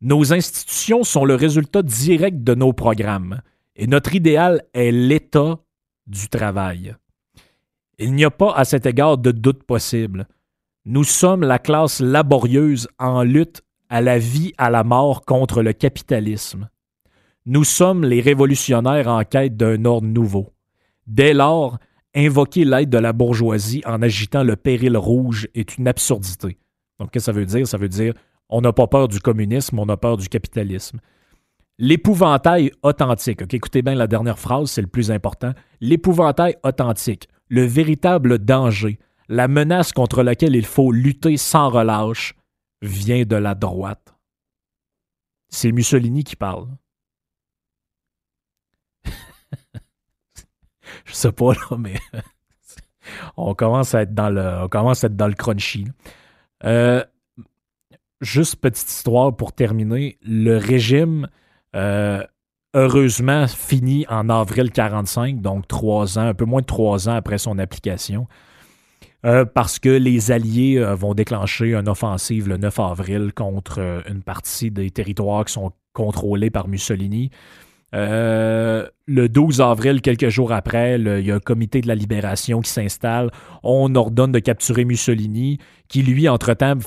[0.00, 3.42] Nos institutions sont le résultat direct de nos programmes
[3.76, 5.58] et notre idéal est l'état
[6.06, 6.96] du travail.
[7.98, 10.26] Il n'y a pas à cet égard de doute possible.
[10.86, 15.74] Nous sommes la classe laborieuse en lutte à la vie, à la mort contre le
[15.74, 16.70] capitalisme.
[17.44, 20.54] Nous sommes les révolutionnaires en quête d'un ordre nouveau.
[21.06, 21.78] Dès lors,
[22.14, 26.58] invoquer l'aide de la bourgeoisie en agitant le péril rouge est une absurdité.
[26.98, 27.66] Donc, qu'est-ce que ça veut dire?
[27.66, 28.14] Ça veut dire
[28.50, 30.98] on n'a pas peur du communisme, on a peur du capitalisme.
[31.78, 33.42] L'épouvantail authentique.
[33.54, 35.52] écoutez bien la dernière phrase, c'est le plus important.
[35.80, 42.34] L'épouvantail authentique, le véritable danger, la menace contre laquelle il faut lutter sans relâche,
[42.82, 44.14] vient de la droite.
[45.48, 46.66] C'est Mussolini qui parle.
[51.10, 51.94] Je sais pas, là, mais
[53.36, 55.86] on commence à être dans le, on commence à être dans le crunchy.
[56.64, 57.04] Euh,
[58.20, 60.18] juste petite histoire pour terminer.
[60.22, 61.28] Le régime,
[61.74, 62.22] euh,
[62.74, 67.38] heureusement, finit en avril 45, donc trois ans, un peu moins de trois ans après
[67.38, 68.28] son application.
[69.26, 74.70] Euh, parce que les Alliés vont déclencher une offensive le 9 avril contre une partie
[74.70, 77.30] des territoires qui sont contrôlés par Mussolini.
[77.94, 82.60] Euh, le 12 avril, quelques jours après, il y a un comité de la libération
[82.60, 83.30] qui s'installe.
[83.62, 86.78] On ordonne de capturer Mussolini, qui lui, entre-temps,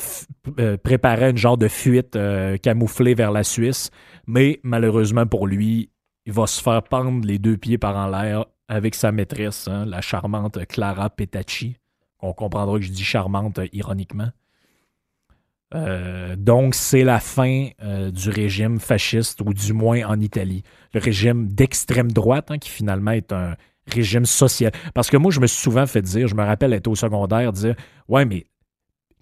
[0.60, 3.92] euh, préparait une genre de fuite euh, camouflée vers la Suisse.
[4.28, 5.90] Mais malheureusement pour lui,
[6.26, 9.86] il va se faire pendre les deux pieds par en l'air avec sa maîtresse, hein,
[9.86, 11.76] la charmante Clara Petacci.
[12.22, 14.30] On comprendra que je dis charmante ironiquement.
[15.74, 20.64] Euh, donc, c'est la fin euh, du régime fasciste, ou du moins en Italie.
[20.94, 23.56] Le régime d'extrême droite, hein, qui finalement est un
[23.88, 24.72] régime social.
[24.94, 27.52] Parce que moi, je me suis souvent fait dire, je me rappelle être au secondaire,
[27.52, 27.76] dire
[28.08, 28.46] Ouais, mais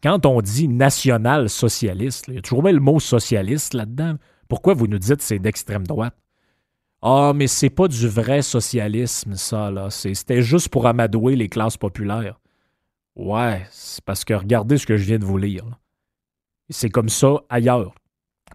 [0.03, 4.15] quand on dit national-socialiste, il y a toujours le mot socialiste là-dedans.
[4.49, 6.15] Pourquoi vous nous dites c'est d'extrême droite?
[7.01, 9.89] Ah, mais c'est pas du vrai socialisme, ça, là.
[9.89, 12.39] C'était juste pour amadouer les classes populaires.
[13.15, 15.65] Ouais, c'est parce que regardez ce que je viens de vous lire.
[16.71, 17.93] C'est comme ça ailleurs.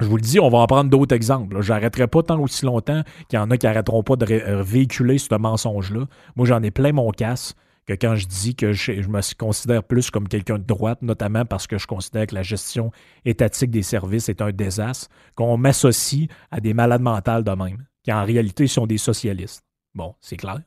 [0.00, 1.60] Je vous le dis, on va en prendre d'autres exemples.
[1.62, 5.18] J'arrêterai pas tant aussi longtemps qu'il y en a qui n'arrêteront pas de euh, véhiculer
[5.18, 6.06] ce mensonge-là.
[6.34, 7.54] Moi, j'en ai plein mon casse
[7.86, 11.66] que quand je dis que je, me considère plus comme quelqu'un de droite, notamment parce
[11.66, 12.90] que je considère que la gestion
[13.24, 18.12] étatique des services est un désastre, qu'on m'associe à des malades mentales de même, qui
[18.12, 19.64] en réalité sont des socialistes.
[19.94, 20.60] Bon, c'est clair.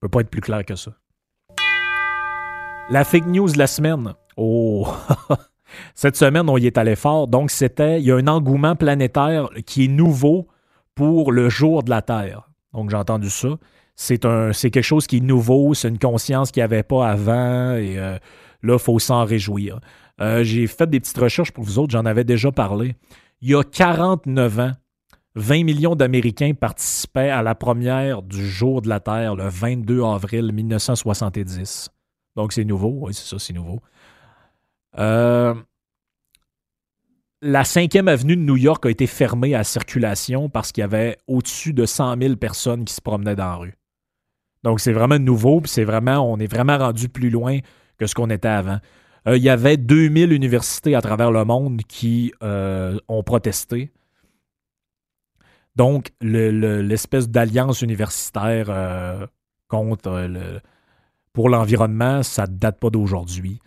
[0.00, 0.92] Peut pas être plus clair que ça.
[2.90, 4.14] La fake news de la semaine.
[4.36, 4.88] Oh!
[5.94, 7.28] Cette semaine, on y est allé fort.
[7.28, 10.48] Donc, c'était, il y a un engouement planétaire qui est nouveau
[10.94, 12.48] pour le jour de la Terre.
[12.72, 13.48] Donc, j'ai entendu ça.
[13.94, 17.98] C'est, quelque chose qui est nouveau, c'est une conscience qu'il n'y avait pas avant, et
[17.98, 18.18] euh,
[18.62, 19.80] là, il faut s'en réjouir.
[20.20, 22.94] Euh, j'ai fait des petites recherches pour vous autres, j'en avais déjà parlé.
[23.42, 24.72] Il y a 49 ans,
[25.34, 30.52] 20 millions d'Américains participaient à la première du jour de la Terre, le 22 avril
[30.52, 31.90] 1970.
[32.36, 33.80] Donc, c'est nouveau, oui, c'est ça, c'est nouveau.
[34.98, 35.54] Euh,
[37.40, 41.18] la 5e avenue de New York a été fermée à circulation parce qu'il y avait
[41.26, 43.74] au-dessus de 100 000 personnes qui se promenaient dans la rue.
[44.62, 47.58] Donc c'est vraiment nouveau, puis c'est vraiment, on est vraiment rendu plus loin
[47.98, 48.78] que ce qu'on était avant.
[49.26, 53.90] Euh, il y avait 2000 universités à travers le monde qui euh, ont protesté.
[55.74, 59.28] Donc l'espèce d'alliance universitaire
[59.68, 60.30] contre
[61.32, 63.58] pour l'environnement, ça ne date pas d'aujourd'hui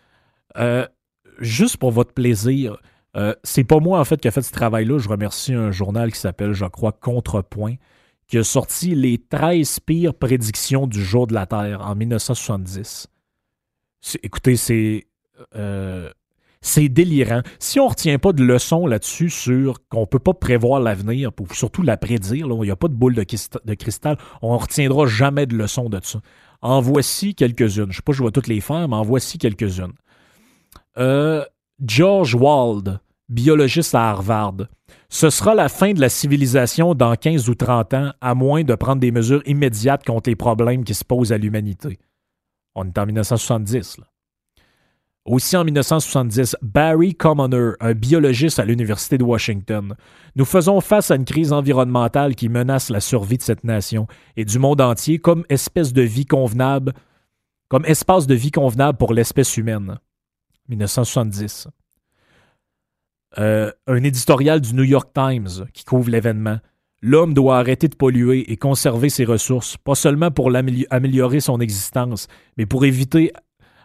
[1.40, 2.78] juste pour votre plaisir,
[3.16, 4.98] euh, c'est pas moi en fait qui a fait ce travail-là.
[4.98, 7.76] Je remercie un journal qui s'appelle, je crois, Contrepoint,
[8.28, 13.08] qui a sorti les 13 pires prédictions du jour de la Terre en 1970.
[14.24, 15.08] Écoutez, c'est.
[15.56, 16.10] Euh,
[16.66, 17.42] c'est délirant.
[17.60, 21.32] Si on ne retient pas de leçons là-dessus sur qu'on ne peut pas prévoir l'avenir,
[21.32, 25.06] pour surtout la prédire, il n'y a pas de boule de, cristal, on ne retiendra
[25.06, 26.22] jamais de leçons de ça.
[26.64, 27.86] En voici quelques-unes.
[27.86, 29.94] Je ne sais pas si je vais toutes les faire, mais en voici quelques-unes.
[30.98, 31.44] Euh,
[31.86, 34.68] George Wald biologiste à Harvard.
[35.10, 38.76] Ce sera la fin de la civilisation dans 15 ou 30 ans, à moins de
[38.76, 42.00] prendre des mesures immédiates contre les problèmes qui se posent à l'humanité.
[42.76, 43.98] On est en 1970.
[45.26, 49.96] Aussi en 1970, Barry Commoner, un biologiste à l'Université de Washington.
[50.36, 54.06] Nous faisons face à une crise environnementale qui menace la survie de cette nation
[54.38, 56.94] et du monde entier comme espèce de vie convenable,
[57.70, 59.98] comme espace de vie convenable pour l'espèce humaine.
[60.70, 61.68] 1970.
[63.38, 66.60] Euh, un éditorial du New York Times qui couvre l'événement.
[67.02, 72.28] L'homme doit arrêter de polluer et conserver ses ressources, pas seulement pour améliorer son existence,
[72.58, 73.32] mais pour éviter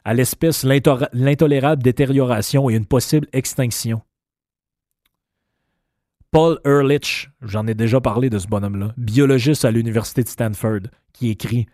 [0.04, 4.02] à l'espèce l'intolérable détérioration et une possible extinction.
[6.30, 11.28] Paul Ehrlich, j'en ai déjà parlé de ce bonhomme-là, biologiste à l'Université de Stanford, qui
[11.28, 11.66] écrit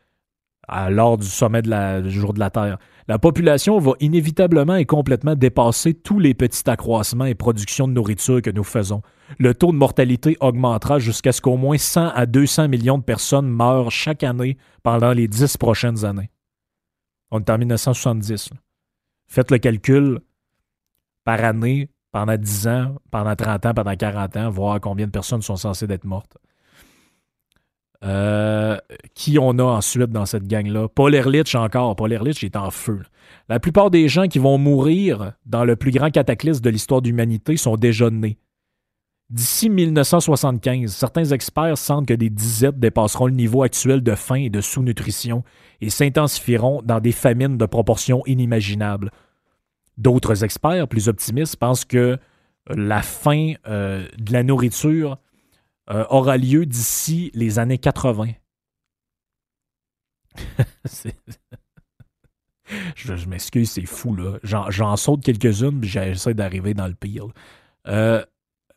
[0.90, 2.78] lors du sommet du jour de la Terre.
[3.08, 8.42] La population va inévitablement et complètement dépasser tous les petits accroissements et productions de nourriture
[8.42, 9.02] que nous faisons.
[9.38, 13.48] Le taux de mortalité augmentera jusqu'à ce qu'au moins 100 à 200 millions de personnes
[13.48, 16.30] meurent chaque année pendant les dix prochaines années.
[17.30, 18.50] On est en 1970.
[19.28, 20.20] Faites le calcul
[21.24, 25.42] par année, pendant 10 ans, pendant 30 ans, pendant 40 ans, voir combien de personnes
[25.42, 26.38] sont censées être mortes.
[28.04, 28.76] Euh,
[29.14, 30.88] qui on a ensuite dans cette gang-là?
[30.88, 31.96] Paul Ehrlich encore.
[31.96, 33.02] Paul Ehrlich est en feu.
[33.48, 37.08] La plupart des gens qui vont mourir dans le plus grand cataclysme de l'histoire de
[37.08, 38.38] l'humanité sont déjà nés.
[39.28, 44.50] D'ici 1975, certains experts sentent que des disettes dépasseront le niveau actuel de faim et
[44.50, 45.42] de sous-nutrition
[45.80, 49.10] et s'intensifieront dans des famines de proportions inimaginables.
[49.98, 52.18] D'autres experts, plus optimistes, pensent que
[52.68, 55.18] la fin euh, de la nourriture
[55.90, 58.26] euh, aura lieu d'ici les années 80.
[62.96, 64.38] je, m'excuse, c'est fou, là.
[64.42, 67.26] J'en saute quelques-unes, mais j'essaie d'arriver dans le pire.
[67.86, 68.24] Euh,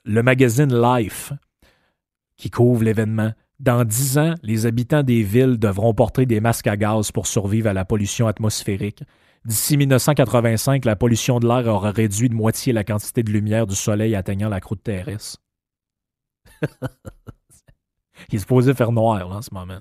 [0.06, 1.34] le magazine Life,
[2.38, 3.32] qui couvre l'événement.
[3.60, 7.68] Dans dix ans, les habitants des villes devront porter des masques à gaz pour survivre
[7.68, 9.04] à la pollution atmosphérique.
[9.46, 13.76] D'ici 1985, la pollution de l'air aura réduit de moitié la quantité de lumière du
[13.76, 15.40] soleil atteignant la croûte terrestre.
[18.30, 19.80] Il est supposé faire noir en ce moment.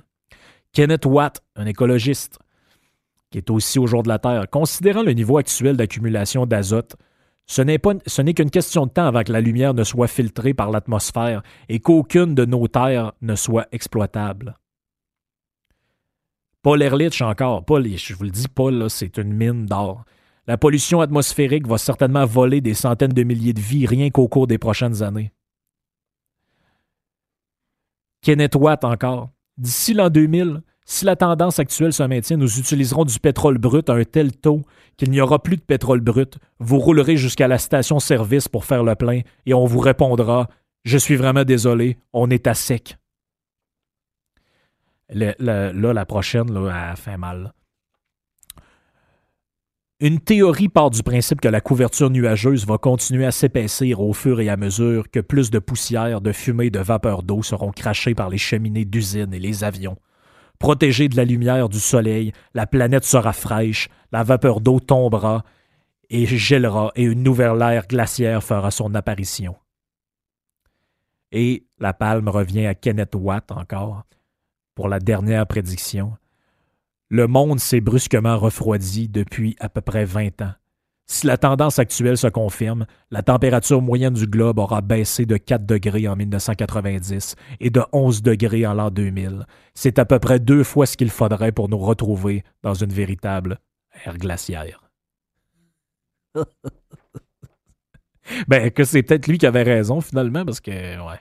[0.73, 2.39] Kenneth Watt, un écologiste,
[3.31, 6.97] qui est aussi au jour de la Terre, considérant le niveau actuel d'accumulation d'azote,
[7.47, 11.43] ce n'est qu'une question de temps avant que la lumière ne soit filtrée par l'atmosphère
[11.69, 14.59] et qu'aucune de nos terres ne soit exploitable.
[16.63, 17.65] Paul Ehrlich encore.
[17.65, 20.05] Paul, je vous le dis, Paul, c'est une mine d'or.
[20.47, 24.47] La pollution atmosphérique va certainement voler des centaines de milliers de vies rien qu'au cours
[24.47, 25.33] des prochaines années.
[28.23, 29.31] Kenneth Watt encore.
[29.57, 33.95] D'ici l'an 2000, si la tendance actuelle se maintient, nous utiliserons du pétrole brut à
[33.95, 34.63] un tel taux
[34.97, 36.39] qu'il n'y aura plus de pétrole brut.
[36.61, 40.49] Vous roulerez jusqu'à la station-service pour faire le plein et on vous répondra
[40.85, 42.97] Je suis vraiment désolé, on est à sec.
[45.11, 47.53] là, la prochaine, là, elle fait mal.
[50.01, 54.41] Une théorie part du principe que la couverture nuageuse va continuer à s'épaissir au fur
[54.41, 58.31] et à mesure que plus de poussière, de fumée, de vapeur d'eau seront crachées par
[58.31, 59.97] les cheminées d'usines et les avions.
[60.61, 65.43] Protégée de la lumière du soleil, la planète sera fraîche, la vapeur d'eau tombera
[66.11, 69.57] et gèlera et une nouvelle ère glaciaire fera son apparition.
[71.33, 74.05] Et la palme revient à Kenneth Watt encore
[74.77, 76.17] pour la dernière prédiction.
[77.11, 80.53] Le monde s'est brusquement refroidi depuis à peu près 20 ans.
[81.11, 85.65] Si la tendance actuelle se confirme, la température moyenne du globe aura baissé de 4
[85.65, 89.47] degrés en 1990 et de 11 degrés en l'an 2000.
[89.73, 93.59] C'est à peu près deux fois ce qu'il faudrait pour nous retrouver dans une véritable
[94.05, 94.91] ère glaciaire.
[98.49, 101.21] ben, que c'est peut-être lui qui avait raison finalement, parce que, ouais.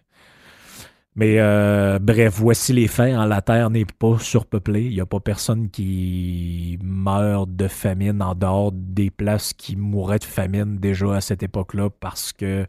[1.17, 3.15] Mais euh, bref, voici les faits.
[3.15, 3.25] Hein.
[3.25, 4.85] La Terre n'est pas surpeuplée.
[4.85, 10.19] Il n'y a pas personne qui meurt de famine en dehors des places qui mourraient
[10.19, 12.67] de famine déjà à cette époque-là parce que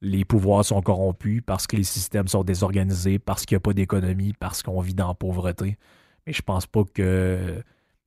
[0.00, 3.72] les pouvoirs sont corrompus, parce que les systèmes sont désorganisés, parce qu'il n'y a pas
[3.72, 5.78] d'économie, parce qu'on vit dans la pauvreté.
[6.26, 7.62] Mais je pense pas que.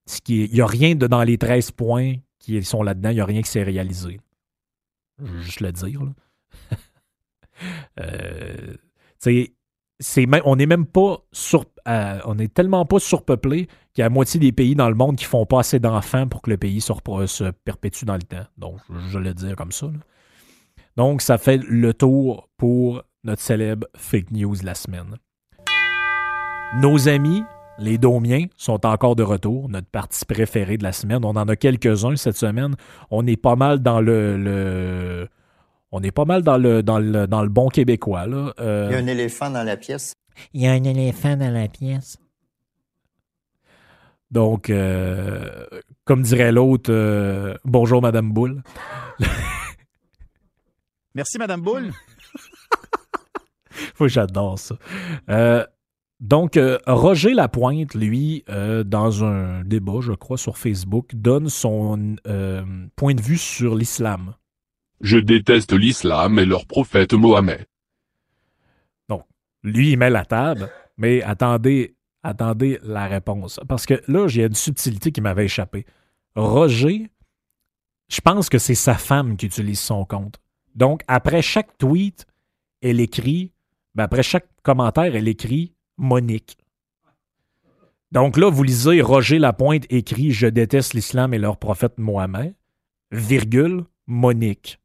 [0.07, 3.15] Ce qui Il n'y a rien de dans les 13 points qui sont là-dedans, il
[3.15, 4.19] n'y a rien qui s'est réalisé.
[5.19, 6.01] Je veux juste le dire.
[6.03, 6.77] Là.
[8.01, 8.75] euh
[9.21, 9.53] c'est
[10.45, 14.09] on n'est même pas sur, euh, on est tellement pas surpeuplé qu'il y a la
[14.09, 16.81] moitié des pays dans le monde qui font pas assez d'enfants pour que le pays
[16.81, 18.45] se, perpétue dans le temps.
[18.57, 19.87] Donc, je le dire comme ça.
[20.97, 25.17] Donc, ça fait le tour pour notre célèbre fake news de la semaine.
[26.81, 27.43] Nos amis,
[27.77, 31.23] les Domiens, sont encore de retour, notre partie préférée de la semaine.
[31.23, 32.75] On en a quelques-uns cette semaine.
[33.11, 35.27] On est pas mal dans le
[35.91, 38.25] On est pas mal dans le, dans le, dans le bon québécois.
[38.25, 38.53] Là.
[38.59, 40.13] Euh, Il y a un éléphant dans la pièce.
[40.53, 42.17] Il y a un éléphant dans la pièce.
[44.31, 45.65] Donc, euh,
[46.05, 48.63] comme dirait l'autre, euh, bonjour Madame Boule.
[51.15, 51.91] Merci, Madame Boule.
[53.95, 54.75] Faut que j'adore ça.
[55.29, 55.65] Euh,
[56.21, 62.15] donc, euh, Roger Lapointe, lui, euh, dans un débat, je crois, sur Facebook, donne son
[62.27, 62.63] euh,
[62.95, 64.35] point de vue sur l'islam.
[65.01, 67.65] Je déteste l'islam et leur prophète Mohammed.
[69.63, 73.59] Lui, il met la table, mais attendez, attendez la réponse.
[73.67, 75.85] Parce que là, j'ai une subtilité qui m'avait échappé.
[76.35, 77.09] Roger,
[78.09, 80.39] je pense que c'est sa femme qui utilise son compte.
[80.75, 82.25] Donc, après chaque tweet,
[82.81, 83.51] elle écrit,
[83.93, 86.57] ben après chaque commentaire, elle écrit Monique.
[88.11, 92.55] Donc là, vous lisez Roger Lapointe écrit Je déteste l'islam et leur prophète Mohamed,
[93.11, 94.80] virgule, Monique.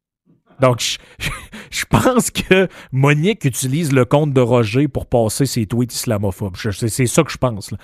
[0.59, 0.97] Donc, je,
[1.71, 6.55] je pense que Monique utilise le compte de Roger pour passer ses tweets islamophobes.
[6.57, 7.71] C'est c'est ça que je pense.
[7.71, 7.77] là.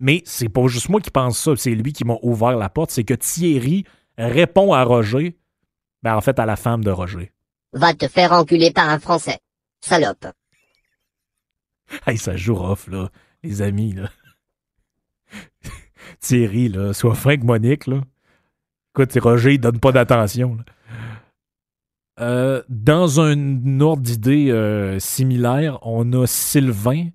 [0.00, 2.90] Mais c'est pas juste moi qui pense ça, c'est lui qui m'a ouvert la porte.
[2.90, 3.84] C'est que Thierry
[4.16, 5.36] répond à Roger,
[6.02, 7.32] ben en fait à la femme de Roger.
[7.72, 9.38] Va te faire enculer par un Français.
[9.80, 10.26] Salope.
[12.06, 13.10] Hey, ça joue rough, là,
[13.42, 14.10] les amis, là.
[16.20, 18.00] Thierry, là, soit Frank Monique, là.
[18.94, 20.64] Écoute, Roger, il donne pas d'attention, là.
[22.20, 27.08] Euh, dans un ordre d'idée euh, similaire, on a Sylvain.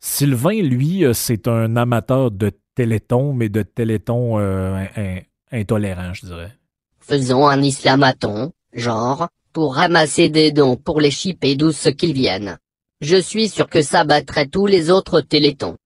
[0.00, 5.20] Sylvain, lui, euh, c'est un amateur de téléthon, mais de téléthon euh, in- in-
[5.50, 6.52] intolérant, je dirais.
[7.00, 12.58] Faisons un islamaton, genre, pour ramasser des dons pour les chipper d'où ce qu'ils viennent.
[13.00, 15.76] Je suis sûr que ça battrait tous les autres télétons.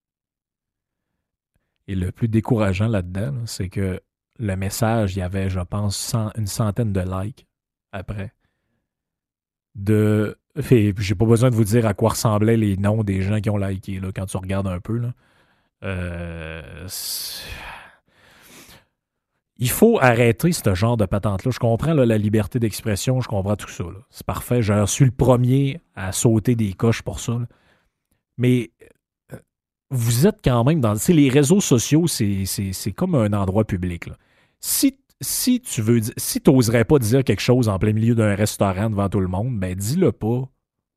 [1.86, 4.00] Et le plus décourageant là-dedans, là, c'est que
[4.38, 7.46] le message, il y avait, je pense, cent- une centaine de likes
[7.92, 8.32] après.
[9.78, 10.36] De.
[10.56, 13.56] J'ai pas besoin de vous dire à quoi ressemblaient les noms des gens qui ont
[13.56, 15.00] liké, là, quand tu regardes un peu.
[15.84, 16.88] Euh,
[19.60, 21.50] il faut arrêter ce genre de patente-là.
[21.50, 23.84] Je comprends la liberté d'expression, je comprends tout ça.
[24.10, 24.62] C'est parfait.
[24.62, 27.38] Je suis le premier à sauter des coches pour ça.
[28.36, 28.70] Mais
[29.32, 29.36] euh,
[29.90, 30.94] vous êtes quand même dans.
[31.08, 34.06] Les réseaux sociaux, c'est comme un endroit public.
[34.06, 34.16] là.
[34.60, 38.90] Si, si tu veux si t'oserais pas dire quelque chose en plein milieu d'un restaurant
[38.90, 40.48] devant tout le monde, ben dis-le pas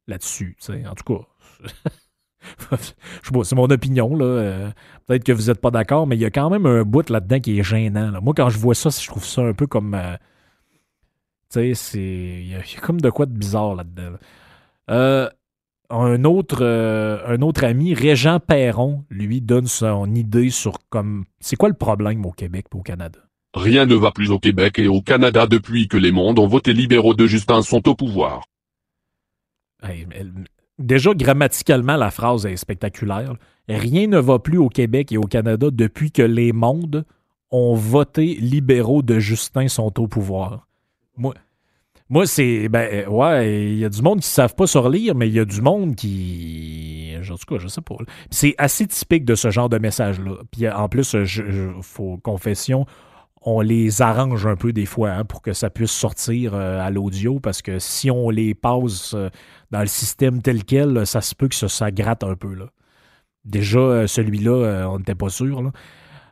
[0.08, 0.58] là-dessus.
[0.90, 1.26] En tout cas.
[2.72, 4.26] Je sais c'est mon opinion, là.
[4.26, 4.72] Euh,
[5.06, 7.40] Peut-être que vous n'êtes pas d'accord, mais il y a quand même un bout là-dedans
[7.40, 8.12] qui est gênant.
[8.12, 8.20] là.
[8.22, 9.94] Moi, quand je vois ça, je trouve ça un peu comme.
[9.94, 10.16] euh,
[11.50, 12.00] tu sais, c'est.
[12.00, 14.12] Il y, a comme de quoi de bizarre là-dedans.
[14.12, 14.20] là.
[14.90, 15.30] Euh,
[15.90, 21.26] un autre, un autre ami, Régent Perron, lui, donne son idée sur comme.
[21.40, 23.20] C'est quoi le problème au Québec et au Canada?
[23.54, 26.74] Rien ne va plus au Québec et au Canada depuis que les mondes ont voté
[26.74, 28.44] libéraux de Justin sont au pouvoir.
[29.84, 30.06] Mais-
[30.80, 33.34] déjà, grammaticalement, la phrase est spectaculaire.
[33.68, 37.04] Rien ne va plus au Québec et au Canada depuis que les mondes
[37.52, 40.68] ont voté libéraux de Justin sont au pouvoir.
[41.18, 41.34] Moi,
[42.10, 42.70] moi c'est.
[42.70, 45.34] Ben, euh, ouais, il y a du monde qui ne savent pas surlire, mais il
[45.34, 47.14] y a du monde qui.
[47.30, 47.96] En tout cas, je sais pas.
[48.30, 50.38] C'est assez typique de ce genre de message-là.
[50.52, 52.86] Puis en plus, je, je- faut confession,
[53.44, 56.92] on les arrange un peu des fois hein, pour que ça puisse sortir euh, à
[56.92, 59.30] l'audio parce que si on les passe euh,
[59.72, 62.56] dans le système tel quel, ça se peut que ça, gratte un peu.
[63.44, 65.72] Déjà, euh, celui-là, on n'était pas sûr.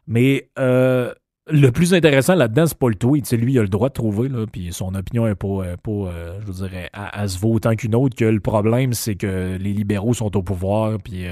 [0.05, 3.25] Mais le plus intéressant là-dedans, c'est pas le tweet.
[3.25, 6.11] C'est lui, il a le droit de trouver, là, puis son opinion est pas, pas
[6.45, 10.13] je dirais, à, se vaut autant qu'une autre, que le problème, c'est que les libéraux
[10.13, 11.25] sont au pouvoir, puis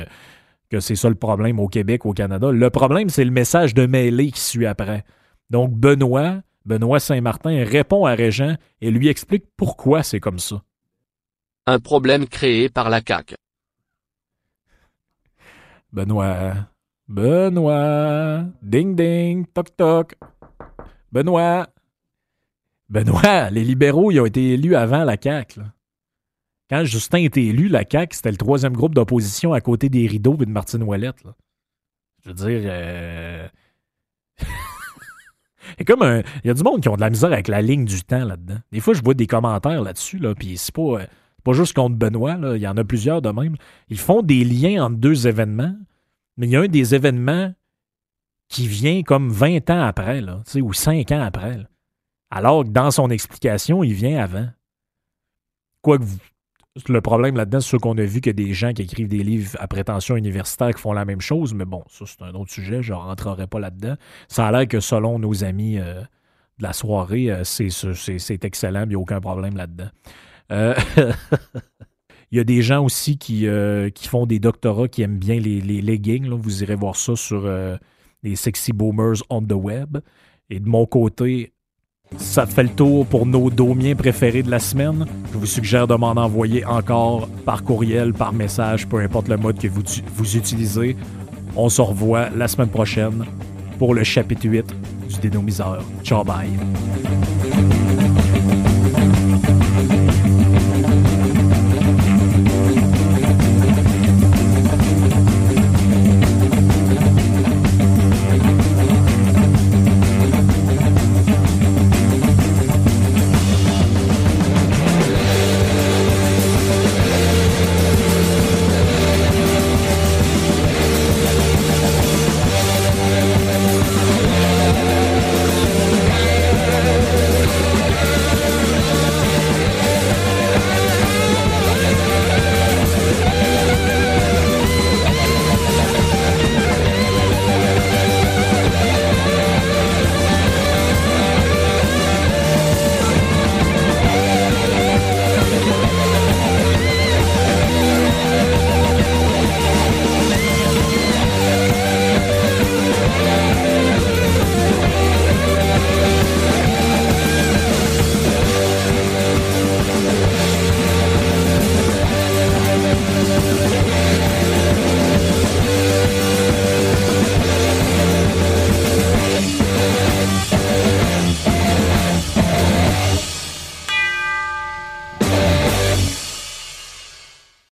[0.71, 2.51] que c'est ça le problème au Québec, au Canada.
[2.51, 5.03] Le problème, c'est le message de mêlée qui suit après.
[5.49, 10.61] Donc, Benoît, Benoît Saint-Martin répond à Régent et lui explique pourquoi c'est comme ça.
[11.65, 13.35] Un problème créé par la CAQ.
[15.91, 16.53] Benoît.
[17.07, 18.45] Benoît.
[18.61, 19.45] Ding ding.
[19.53, 20.15] Toc toc.
[21.11, 21.67] Benoît.
[22.89, 25.59] Benoît, les libéraux, ils ont été élus avant la CAQ.
[25.59, 25.73] là.
[26.69, 30.35] Quand Justin était élu, la CAQ, c'était le troisième groupe d'opposition à côté des rideaux
[30.41, 31.23] et de Martine Ouellette.
[31.23, 31.33] là.
[32.23, 32.61] Je veux dire.
[32.65, 33.47] euh,
[35.77, 36.19] C'est comme un.
[36.43, 38.25] Il y a du monde qui ont de la misère avec la ligne du temps
[38.25, 38.57] là-dedans.
[38.71, 41.05] Des fois, je vois des commentaires là-dessus, là, puis c'est pas, euh,
[41.43, 43.55] pas juste contre Benoît, là, il y en a plusieurs de même.
[43.89, 45.75] Ils font des liens entre deux événements,
[46.37, 47.53] mais il y a un des événements
[48.49, 51.57] qui vient comme 20 ans après, là, ou 5 ans après.
[51.57, 51.63] là.
[52.29, 54.47] Alors que dans son explication, il vient avant.
[55.81, 56.17] Quoique vous-
[56.87, 59.67] le problème là-dedans, c'est qu'on a vu que des gens qui écrivent des livres à
[59.67, 62.93] prétention universitaire qui font la même chose, mais bon, ça c'est un autre sujet, je
[62.93, 63.95] ne rentrerai pas là-dedans.
[64.27, 68.89] Ça a l'air que selon nos amis euh, de la soirée, euh, c'est excellent, il
[68.89, 69.89] n'y a aucun problème là-dedans.
[70.51, 70.75] Euh,
[72.29, 73.47] Il y a des gens aussi qui,
[74.09, 76.27] font des doctorats qui aiment bien les, leggings.
[76.27, 77.49] Vous irez voir ça sur
[78.21, 79.99] les Sexy Boomers on the web.
[80.49, 81.53] Et de mon côté,
[82.15, 85.05] ça fait le tour pour nos domiens préférés de la semaine.
[85.33, 89.59] Je vous suggère de m'en envoyer encore par courriel, par message, peu importe le mode
[89.59, 89.83] que vous,
[90.15, 90.95] vous utilisez.
[91.55, 93.25] On se revoit la semaine prochaine
[93.77, 94.65] pour le chapitre 8
[95.09, 95.83] du dénomiseur.
[96.03, 96.49] Ciao bye.